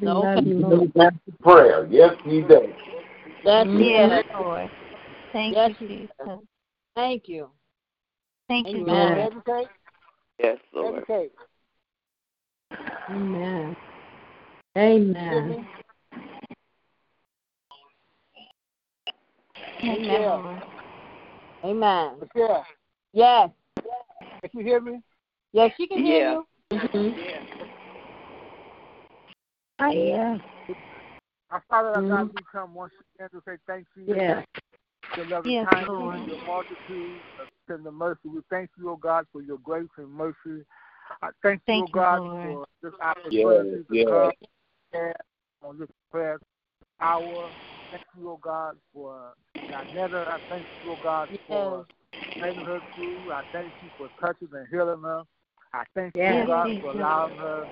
[0.00, 0.48] We So, love okay.
[0.48, 1.86] you, He does answer prayer.
[1.90, 2.62] Yes, he does.
[3.44, 3.80] That's mm-hmm.
[3.80, 4.24] Yes.
[4.34, 4.70] Lord.
[5.32, 6.38] Thank Yes, you, He Jesus.
[6.96, 7.48] Thank you.
[8.48, 9.18] Thank you, Amen.
[9.18, 9.18] God.
[9.18, 9.68] Educate,
[10.38, 10.96] Yes, Lord.
[10.96, 11.32] educate.
[13.10, 13.76] Amen.
[14.74, 15.48] Hear Amen.
[15.50, 15.64] me?
[21.64, 22.04] Yes, Michelle.
[22.04, 22.24] Lord.
[22.24, 22.28] Amen.
[22.34, 22.66] Michelle,
[23.12, 23.50] Yes.
[24.42, 25.00] can you hear me?
[25.52, 26.32] Yes, she can hear Yeah.
[26.32, 26.78] you.
[26.78, 27.44] Mhm.
[29.78, 30.42] I am.
[31.50, 32.34] I Father, I God, Mhm.
[32.34, 34.14] we come once again to say thank you.
[34.14, 34.44] Yes.
[35.16, 36.26] Your loving Yes, kindness, Lord.
[36.26, 38.28] your multitude of tender mercy.
[38.28, 40.64] We thank you, O God, for your grace and mercy.
[41.22, 42.42] I thank, Thank you, you, O God, Lord.
[42.42, 44.34] for this opportunity Yes, to come yes.
[44.92, 45.14] and
[45.62, 46.40] on this prayer
[47.00, 47.52] hour.
[47.90, 49.34] Thank you, O God, for
[49.68, 50.24] Janetta.
[50.28, 51.86] I thank you, O God, for
[52.40, 53.32] making her through.
[53.32, 55.22] I thank you for touching and healing her.
[55.72, 56.42] I thank you, oh Yes.
[56.44, 57.68] O God, for allowing her,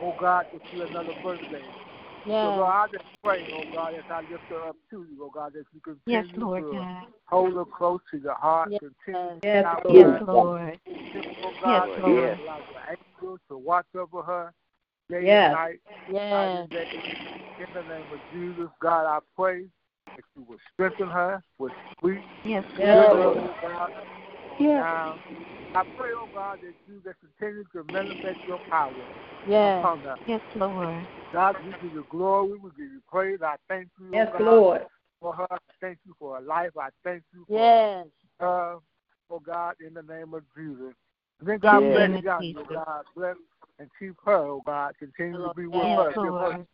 [0.00, 1.64] O God, to see another birthday.
[2.26, 5.30] So, Lord, I just pray, oh God, as I lift her up to you, oh
[5.30, 7.06] God, that you Yes, continue Lord to God.
[7.26, 8.80] hold her close to your heart, Yes.
[9.06, 10.20] continue Yes, Lord.
[10.20, 10.78] Yes, Lord.
[11.42, 12.40] oh God, Yes, to Lord.
[12.40, 14.52] allow your angels to watch over her
[15.08, 15.44] day Yes.
[15.46, 16.66] and night, Yes.
[17.58, 19.64] In the name of Jesus, God, I pray
[20.16, 23.12] that you will strengthen her with sweet Yes, Yes.
[23.12, 23.38] Lord.
[23.38, 23.90] oh God.
[24.58, 24.82] Yes.
[24.82, 25.18] Now,
[25.74, 28.92] I pray, oh God, that you just continue to manifest your power
[29.46, 29.78] Yes.
[29.78, 30.16] upon her.
[30.26, 31.06] Yes, Lord.
[31.32, 33.38] God, we give you glory, we give you praise.
[33.42, 34.40] I thank you, oh Yes, God.
[34.42, 34.86] Lord.
[35.20, 35.46] for her.
[35.50, 36.70] I thank you for her life.
[36.78, 38.06] I thank you for Yes.
[38.40, 38.78] her,
[39.30, 40.94] oh God, in the name of Jesus.
[41.38, 41.92] And then God Yes.
[41.92, 43.36] bless Amen, God, oh God, bless
[43.78, 44.94] and keep her, oh God.
[44.98, 46.04] Continue to be with Yes, her.
[46.10, 46.66] Yes, Give her, Lord.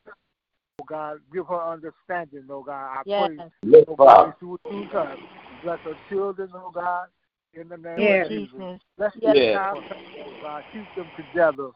[0.81, 2.99] Oh God, give her understanding, oh God.
[2.99, 3.31] I Yes.
[3.37, 5.17] pray, Yes, oh God, that you would use her.
[5.63, 7.09] Bless her children, oh God,
[7.55, 8.27] in the name Yes.
[8.27, 8.51] of Jesus.
[8.53, 8.81] Jesus.
[8.99, 9.23] Bless Yes.
[9.23, 9.55] their Yes.
[9.55, 9.85] child,
[10.25, 10.65] oh God.
[10.73, 11.71] Keep them together,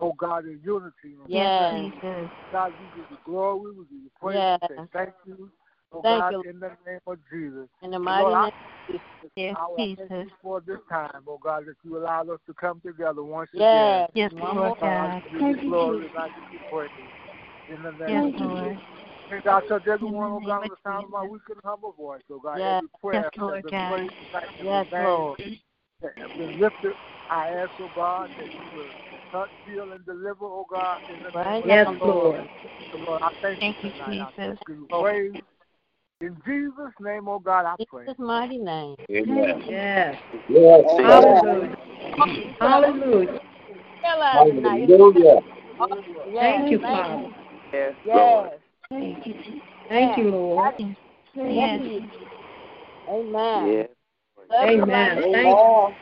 [0.00, 0.92] oh God, in unity.
[1.04, 1.72] and Yes.
[1.72, 2.30] Jesus.
[2.50, 4.58] God, we give you glory, we give you praise, Yes.
[4.68, 5.50] we say thank you,
[5.92, 6.42] oh Thank God, you.
[6.48, 7.68] in the name of Jesus.
[7.82, 8.52] In the mighty Lord, name of
[8.88, 9.30] Jesus.
[9.36, 10.10] Yes, I thank Jesus.
[10.10, 13.70] you for this time, oh God, that you allowed us to come together once again.
[13.74, 14.10] Yes.
[14.14, 14.96] Yes, One Lord more again.
[14.96, 15.22] God.
[15.32, 16.06] God, I you glory
[17.68, 18.46] In the name Yes, of Jesus.
[18.46, 18.78] Lord.
[19.30, 21.22] And God, touch everyone, In oh the God, name with the of sound of my
[21.22, 21.32] Jesus.
[21.32, 22.58] weak and humble voice, oh God.
[22.58, 22.76] Yes.
[22.76, 23.90] Every prayer Yes, Lord that has God.
[23.90, 25.40] been prayed tonight, every Yes, name Lord.
[26.00, 26.92] that has been lifted,
[27.30, 28.90] I ask, oh God, that you will
[29.30, 32.00] touch, heal, and deliver, oh God, in the Right name of Yes, Jesus.
[32.00, 32.48] Lord.
[32.90, 34.18] So, Lord, I thank, Thank you you, tonight.
[34.18, 34.58] I Jesus.
[34.66, 35.32] give you praise.
[36.22, 38.04] In Jesus' name, oh God, I In pray.
[38.06, 38.96] Jesus' mighty name.
[39.10, 39.62] Amen.
[39.68, 40.16] Yes.
[40.48, 40.84] Yes.
[40.98, 41.76] Hallelujah.
[42.60, 43.40] Hallelujah.
[44.02, 44.88] Realize tonight.
[44.88, 45.40] Hallelujah.
[46.32, 46.54] Yes.
[46.58, 47.28] Thank you, Thank Father.
[47.72, 48.50] Yes, Lord.
[48.90, 49.34] Thank you.
[49.88, 50.74] Thank you, Lord.
[50.78, 50.88] Yes.
[51.34, 52.00] Yes.
[53.08, 53.68] Amen.
[53.68, 53.88] Yes.
[54.50, 55.22] Love you, Amen.
[55.32, 55.94] Thank you.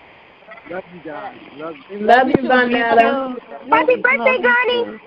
[0.70, 1.36] Love you guys.
[1.56, 1.98] Love you.
[2.00, 3.36] Love you, Vanetta.
[3.70, 5.00] Happy birthday, Granny.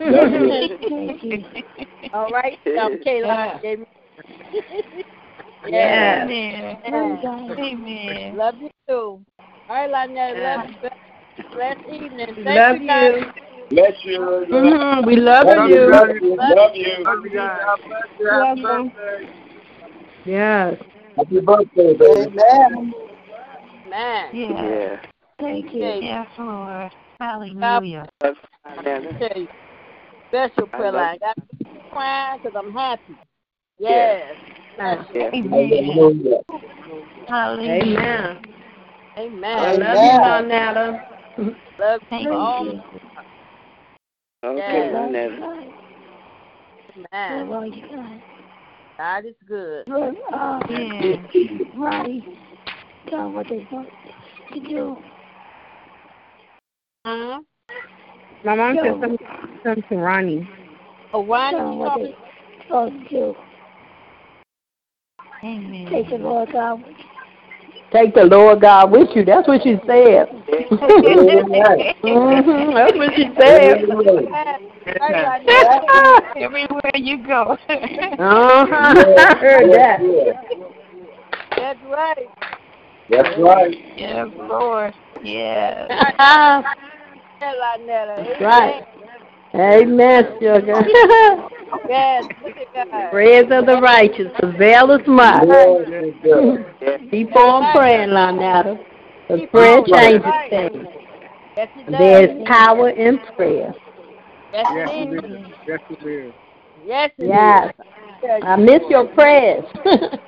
[0.88, 1.44] Thank you.
[2.12, 2.58] All right.
[2.80, 3.86] Um, Kayla gave me.
[5.68, 6.22] Yes.
[6.24, 6.78] Amen.
[6.86, 7.58] Amen.
[7.58, 8.36] Amen.
[8.36, 8.94] Love you too.
[8.94, 9.24] All
[9.68, 10.36] right, Lynette.
[10.36, 10.56] Yeah.
[10.56, 10.88] Love you.
[11.54, 12.26] Blessed evening.
[12.44, 13.12] Thank love you, guys.
[13.18, 13.49] you.
[13.70, 14.20] Bless you.
[14.50, 15.06] Mhm.
[15.06, 15.76] We love Love you.
[15.76, 15.86] you.
[15.86, 16.36] Love you.
[16.36, 17.04] Love you.
[17.04, 18.26] Love you.
[18.26, 18.92] Love them.
[20.24, 20.76] Yes.
[21.16, 22.20] Happy birthday, baby.
[22.26, 22.94] Amen.
[23.88, 24.34] Man.
[24.34, 24.70] Yeah.
[24.70, 25.00] Yeah.
[25.38, 25.84] Thank you.
[25.84, 26.00] Okay.
[26.02, 26.92] Yes, Lord.
[27.20, 28.08] Hallelujah.
[28.22, 28.34] Love
[28.74, 29.18] you, Nana.
[29.18, 29.48] tell you,
[30.28, 31.18] special I prayer love line.
[31.20, 33.14] Got me crying because I'm happy.
[33.78, 34.34] Yes.
[34.78, 35.30] Yeah.
[35.32, 35.84] Amen.
[35.94, 36.40] Hallelujah.
[37.28, 38.40] Hallelujah.
[39.16, 39.58] Amen.
[39.58, 39.80] I Amen.
[39.80, 41.56] love you, Vanetta.
[41.78, 43.00] Love Thank you all.
[44.42, 44.48] You.
[44.48, 45.10] Okay, Yes.
[45.12, 45.70] Nana.
[47.12, 47.50] Amen.
[47.50, 48.20] Love you guys.
[48.98, 49.86] God is good.
[49.86, 50.16] Good.
[50.32, 51.16] Uh, Yeah.
[51.74, 52.24] Ronnie,
[53.08, 53.88] tell them what they want
[54.52, 54.96] to do.
[57.04, 57.40] Huh?
[58.44, 58.82] My mom Yo.
[58.82, 59.26] said something,
[59.62, 60.48] something to Ronnie.
[61.12, 62.16] Oh, Ronnie, Tell them what they
[62.66, 63.36] supposed to do.
[65.42, 65.86] Amen.
[65.90, 66.96] Take the Lord God with
[67.92, 69.24] Take the Lord God with you.
[69.24, 70.28] That's what she said.
[70.48, 71.94] Amen.
[72.02, 73.82] hmm That's what she said.
[73.82, 74.70] Amen.
[75.00, 76.36] Right, Lynette.
[76.36, 77.56] everywhere you go.
[77.68, 78.14] uh-huh.
[78.18, 80.00] I heard that.
[81.56, 82.28] That's right.
[83.10, 83.74] That's right.
[83.96, 84.94] yes, Lord.
[85.22, 85.88] Yeah.
[87.42, 88.40] Lynetta.
[88.40, 88.84] right.
[89.54, 90.86] Amen, sugar.
[91.88, 93.10] Yes, look at God.
[93.10, 95.44] Prayers of the righteous availeth much.
[95.48, 97.00] Yes.
[97.10, 98.84] Keep on praying, Lynetta.
[99.28, 100.86] The prayer changes things.
[101.56, 101.68] Yes.
[101.86, 103.74] There's power in prayer.
[104.52, 105.30] Yes, Yes, it it is.
[105.30, 105.40] is.
[105.66, 106.34] Yes, it is.
[106.84, 107.72] Yes, it Yes.
[108.22, 108.44] is.
[108.44, 109.64] I miss your prayers.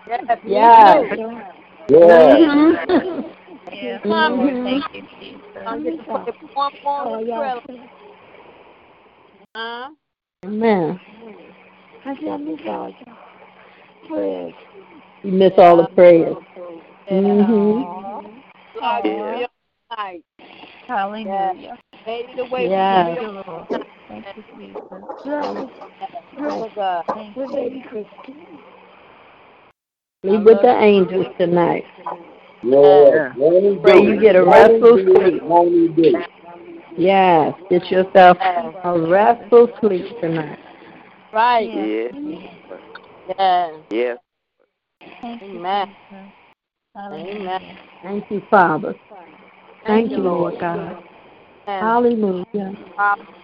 [0.07, 1.05] Yes, me Yes.
[1.11, 1.43] too.
[1.89, 2.41] Yes.
[2.41, 2.77] Mhm.
[3.73, 3.99] Yeah.
[4.03, 4.65] Come Lord, on.
[4.65, 5.43] thank you, Jesus.
[5.67, 7.39] I'm just gonna put one more Oh, on the yeah.
[7.39, 7.79] prayer.
[9.55, 9.91] Huh?
[10.45, 11.01] Amen.
[12.05, 13.17] I said, I miss all your
[14.09, 14.55] prayers.
[15.23, 16.37] You miss all the prayers.
[17.09, 17.85] Mhm.
[17.85, 18.23] Aw.
[18.81, 19.49] Hallelujah.
[19.97, 20.25] Night.
[20.89, 21.79] Hallelujah.
[22.05, 23.19] Made it away Yes.
[23.19, 23.85] Thank from you, you.
[24.09, 24.81] Thank you, Jesus.
[26.57, 26.73] With
[27.37, 27.57] you.
[27.57, 28.59] Lady Christine.
[30.25, 31.85] Sleep with the angels tonight.
[32.65, 33.33] Yes.
[33.37, 36.23] Won't Pray you get a restful sleep.
[36.97, 37.55] Yes.
[37.71, 40.59] Get yourself a restful sleep tonight.
[41.33, 41.71] Right.
[41.73, 42.15] Yes.
[42.25, 43.39] Yes.
[43.39, 43.79] Yeah.
[43.91, 44.19] Yes.
[45.23, 45.97] Thank you, Amen.
[46.97, 47.79] Amen.
[48.03, 48.95] Thank you, Father.
[49.87, 51.03] Thank you, Lord God.
[51.67, 52.45] And Hallelujah.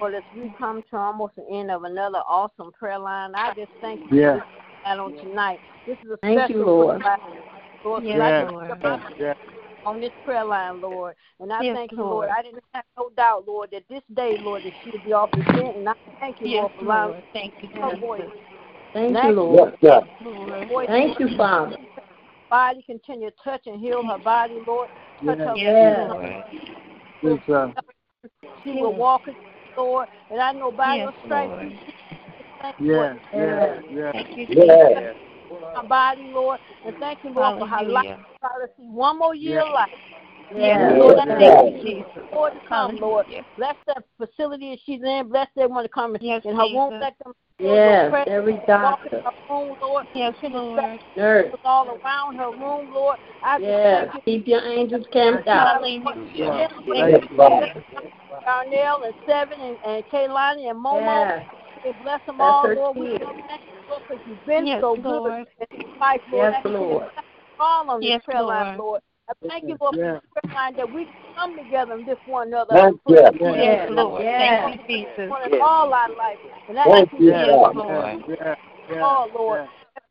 [0.00, 3.70] well, as we come to almost the end of another awesome prayer line, I just
[3.80, 4.32] thank you Yeah.
[4.32, 4.44] for this
[4.84, 5.60] line on tonight.
[5.86, 7.00] This is a Thank special you, Lord.
[7.00, 7.38] prayer line.
[7.84, 8.50] Lord, Yes, Yeah.
[8.50, 9.06] Lord.
[9.18, 9.34] Yeah.
[9.84, 11.14] On this prayer line, Lord.
[11.40, 12.10] And I Yes, thank you, Lord.
[12.10, 12.30] Lord.
[12.36, 15.42] I didn't have no doubt, Lord, that this day, Lord, that she'll be off the
[15.54, 15.76] vent.
[15.76, 17.24] And I thank you, Yes, Lord, for allowing Lord.
[17.32, 18.22] Thank you, her voice.
[18.92, 19.76] Thank Thank you, you, Lord.
[19.80, 20.04] Yes.
[20.20, 20.86] Lord.
[20.86, 21.76] Thank you, Father.
[22.50, 24.88] body continue to touch and heal her body, Lord.
[25.24, 25.44] Touch Yeah.
[25.44, 26.08] her Yes, Yes.
[27.22, 27.42] Lord.
[27.46, 27.74] Sir.
[28.64, 29.34] She will walk in
[29.76, 30.08] the Lord.
[30.30, 31.62] And I know by Yes, your stripes, Lord.
[31.62, 32.96] you thank you, Yeah.
[32.96, 33.20] Lord.
[33.32, 33.80] Yeah.
[33.90, 34.12] Yeah.
[34.12, 35.16] Thank you, Yes.
[35.48, 35.64] Jesus.
[35.76, 36.60] Her body, Lord.
[36.84, 38.04] And thank you, Lord, for her life.
[38.04, 38.26] Hallelujah.
[38.40, 39.88] Try to see one more year of life.
[40.50, 40.92] Yes, Yes.
[40.98, 41.16] Lord.
[41.26, 41.38] Yes.
[41.38, 42.28] Thank you, Jesus.
[42.32, 43.26] Lord to come, Lord.
[43.56, 45.28] Bless that facility that she's in.
[45.28, 46.90] Bless everyone to come Yes, in her room.
[46.90, 47.00] Jesus.
[47.00, 48.10] Let them Yes.
[48.10, 48.24] pray.
[48.28, 50.06] Every doctor, her room, Lord.
[50.14, 51.00] Yes, Continue to Lord.
[51.16, 51.54] nurse.
[51.64, 53.16] all around her room, Lord.
[53.42, 54.14] I Yes.
[54.14, 54.20] you.
[54.24, 55.82] Keep your angels camped out.
[55.82, 56.68] Yeah.
[56.86, 57.84] Thank you, Father.
[58.44, 61.26] Darnell and Seven and, and Kaylani and Momo.
[61.26, 61.46] Yes.
[61.84, 62.96] And bless them That's all, her Lord.
[62.96, 65.46] We thank you, Lord, because you've been Yes, so Lord.
[65.70, 66.52] good in life, Lord.
[66.52, 67.02] Yes, I continue to Lord.
[67.14, 67.24] bless
[67.60, 68.78] all on this Yes, prayer line, Lord.
[68.78, 69.00] Lord.
[69.28, 70.12] I thank you, Lord, Yeah.
[70.14, 73.02] for this prayer line that we come together and lift one another Thank up.
[73.08, 73.16] you.
[73.16, 73.56] Yeah.
[73.56, 74.22] Yes, Lord.
[74.22, 74.62] Yes.
[74.64, 75.30] Thank you, Jesus.
[75.30, 76.38] One in all our life.
[76.68, 77.46] And I Thank ask you, you, Yeah.
[77.46, 77.78] Yes, Father.
[77.78, 78.24] Lord.
[78.28, 78.54] Yeah.
[78.90, 79.02] Yeah.
[79.04, 79.60] Oh, Lord.
[79.60, 79.66] Yeah.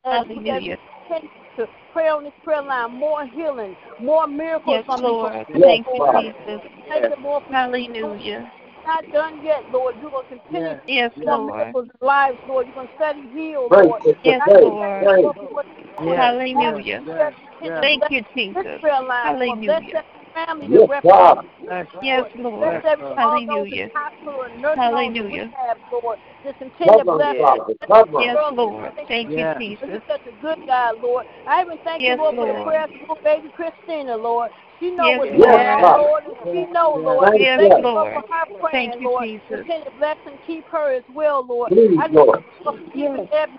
[0.05, 0.78] as we Hallelujah.
[1.09, 5.07] continue to pray on this prayer line, more healing, more miracles Yes, from you.
[5.09, 5.34] Lord.
[5.34, 6.61] Yes, Thank you, Jesus.
[6.89, 8.51] Thank you, Lord, Hallelujah.
[8.88, 9.97] Not done yet, Lord.
[10.01, 10.75] You're going to continue Yeah.
[10.75, 11.55] to Yes, do Lord.
[11.57, 12.67] miracles in lives, Lord.
[12.67, 14.03] You're going to study heal, Pray, Lord.
[14.05, 14.89] sister, Yes, pray, Lord.
[15.03, 15.21] pray.
[15.23, 16.17] Lord, for what you're doing.
[16.55, 17.03] Hallelujah.
[17.05, 17.31] Yeah.
[17.61, 17.81] Yeah.
[17.81, 18.63] Thank you, Jesus.
[18.81, 19.59] prayer line, Lord.
[19.65, 20.03] Bless Hallelujah.
[20.38, 21.41] That family Yes, that Father.
[21.41, 22.03] represents Thank.
[22.03, 22.85] Yes, Lord.
[22.85, 23.89] every, all those in Hallelujah.
[23.93, 25.51] the hospital and nursing homes and Hallelujah.
[25.53, 26.19] rehab, Lord.
[26.43, 28.38] Just continue to bless him, Yes.
[28.51, 28.91] Lord.
[29.07, 29.57] Thank you, Yeah.
[29.59, 29.88] Jesus.
[29.89, 31.25] You're such a good God, Lord.
[31.45, 32.67] I even thank Yes, you, Lord, for the Lord.
[32.67, 34.51] prayers of little baby Christina, Lord.
[34.79, 35.43] She know Yes, what's Lord.
[35.43, 37.05] going Yes, on, Lord, and she know, Yeah.
[37.05, 37.29] Lord.
[37.29, 37.67] Thank Yes, you.
[37.69, 37.95] Thank Lord.
[37.95, 39.23] Lord, for her praying, Thank you, Lord.
[39.25, 39.43] Jesus.
[39.47, 41.71] Continue to bless and keep her as well, Lord.
[41.71, 42.29] Please, I just Lord.
[42.33, 43.57] thank you for keeping every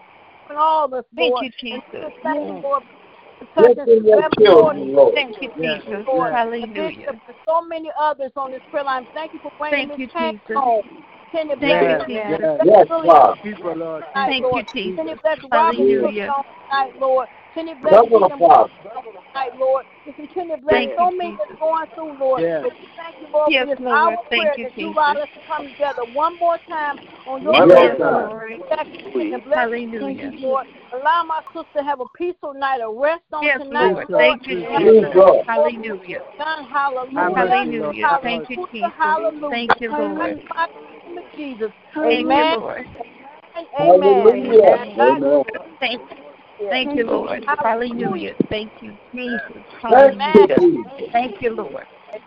[0.56, 1.82] all of us, Thank you, Jesus.
[1.92, 2.84] just thank you, Lord,
[3.38, 5.14] for Bless touching in your every children, Lord.
[5.14, 5.78] Thank you, Yeah.
[5.78, 6.04] Jesus.
[6.06, 6.32] Lord.
[6.32, 7.20] Hallelujah.
[7.48, 9.06] So many others on this prayer line.
[9.14, 10.56] Thank you for bringing Thank Miss you, Hank Jesus.
[10.56, 10.82] home.
[11.32, 12.04] Thank you, Yeah.
[12.38, 12.58] her.
[12.58, 12.60] Jesus.
[12.64, 13.40] Yes, Really Father.
[13.42, 14.04] People, Lord.
[14.14, 14.54] Thank Lord.
[14.56, 14.64] you,
[14.96, 15.24] Can you Jesus.
[15.50, 16.34] Hallelujah.
[16.70, 17.28] tonight, Lord?
[17.58, 18.70] Can you bless Cover Stephen him, Father.
[19.34, 19.84] tonight, Lord?
[20.06, 21.46] Just continue to bless Thank so you, many Jesus.
[21.48, 22.44] that's going through, Lord.
[22.44, 22.60] Yeah.
[22.62, 23.98] But thank you, Lord, Yes, for this Lord.
[23.98, 24.94] hour Thank prayer you, that you Jesus.
[24.94, 27.98] allowed us to come together one more time on your One Yes, more prayer.
[27.98, 28.28] time.
[28.28, 28.52] Lord.
[28.52, 30.34] And bless Hallelujah.
[30.38, 30.66] Lord.
[30.92, 34.08] Allow my sister to have a peaceful night of rest on Yes, tonight, Lord.
[34.08, 34.22] Lord.
[34.22, 35.14] Thank you, And Please, Jesus.
[35.16, 35.44] Lord.
[35.48, 36.20] Hallelujah.
[36.38, 36.64] Done.
[36.72, 37.34] Hallelujah.
[37.34, 38.06] Hallelujah.
[38.08, 38.22] Lord.
[38.22, 38.92] Thank you, Jesus.
[38.96, 39.50] Hallelujah.
[39.50, 40.38] Thank you, In Lord.
[40.38, 41.72] the name of Jesus.
[41.92, 42.54] Thank you, Amen.
[42.54, 42.86] Lord.
[43.56, 43.98] And amen.
[43.98, 44.94] Hallelujah.
[44.96, 45.42] God Amen.
[45.80, 46.00] Thank
[46.58, 47.44] Thank you, Lord.
[47.46, 48.34] Hallelujah.
[48.48, 49.40] Thank you, Jesus.
[49.82, 50.56] Thank Hallelujah.
[51.12, 51.86] Thank you, Lord.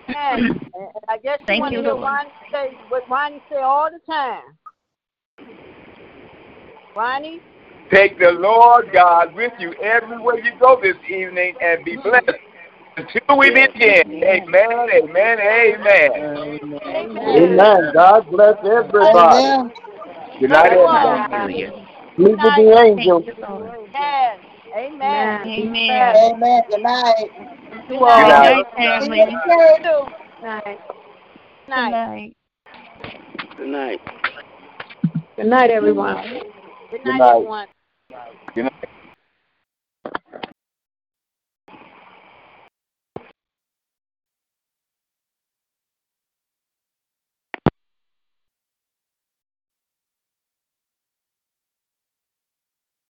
[0.09, 0.59] Amen.
[0.73, 2.03] And I guess you Thank want to you, hear Lord.
[2.03, 4.43] Ronnie say what Ronnie say all the time.
[6.95, 7.41] Ronnie?
[7.91, 12.09] Take the Lord God with you everywhere you go this evening and be mm-hmm.
[12.09, 12.39] blessed.
[12.97, 14.11] Until we meet again.
[14.11, 16.79] Amen, amen, amen.
[16.85, 17.91] Amen.
[17.93, 19.73] God bless everybody.
[20.39, 21.80] Good night, everyone.
[22.21, 22.37] Hallelujah.
[22.37, 23.23] Sleep with the Thank angels.
[23.93, 24.39] Yes.
[24.77, 25.47] Amen.
[25.47, 26.15] Amen.
[26.15, 26.61] Amen.
[26.69, 27.15] Good night.
[27.87, 29.19] Good night, See family.
[29.19, 30.05] today.
[30.41, 30.79] Night.
[31.65, 31.91] Good Night.
[31.91, 32.33] night.
[33.57, 34.01] Good night.
[35.35, 36.15] Good night, everyone.
[36.23, 36.43] Good
[36.91, 37.35] Good night, night.
[37.35, 37.67] everyone.
[38.53, 38.73] Good night.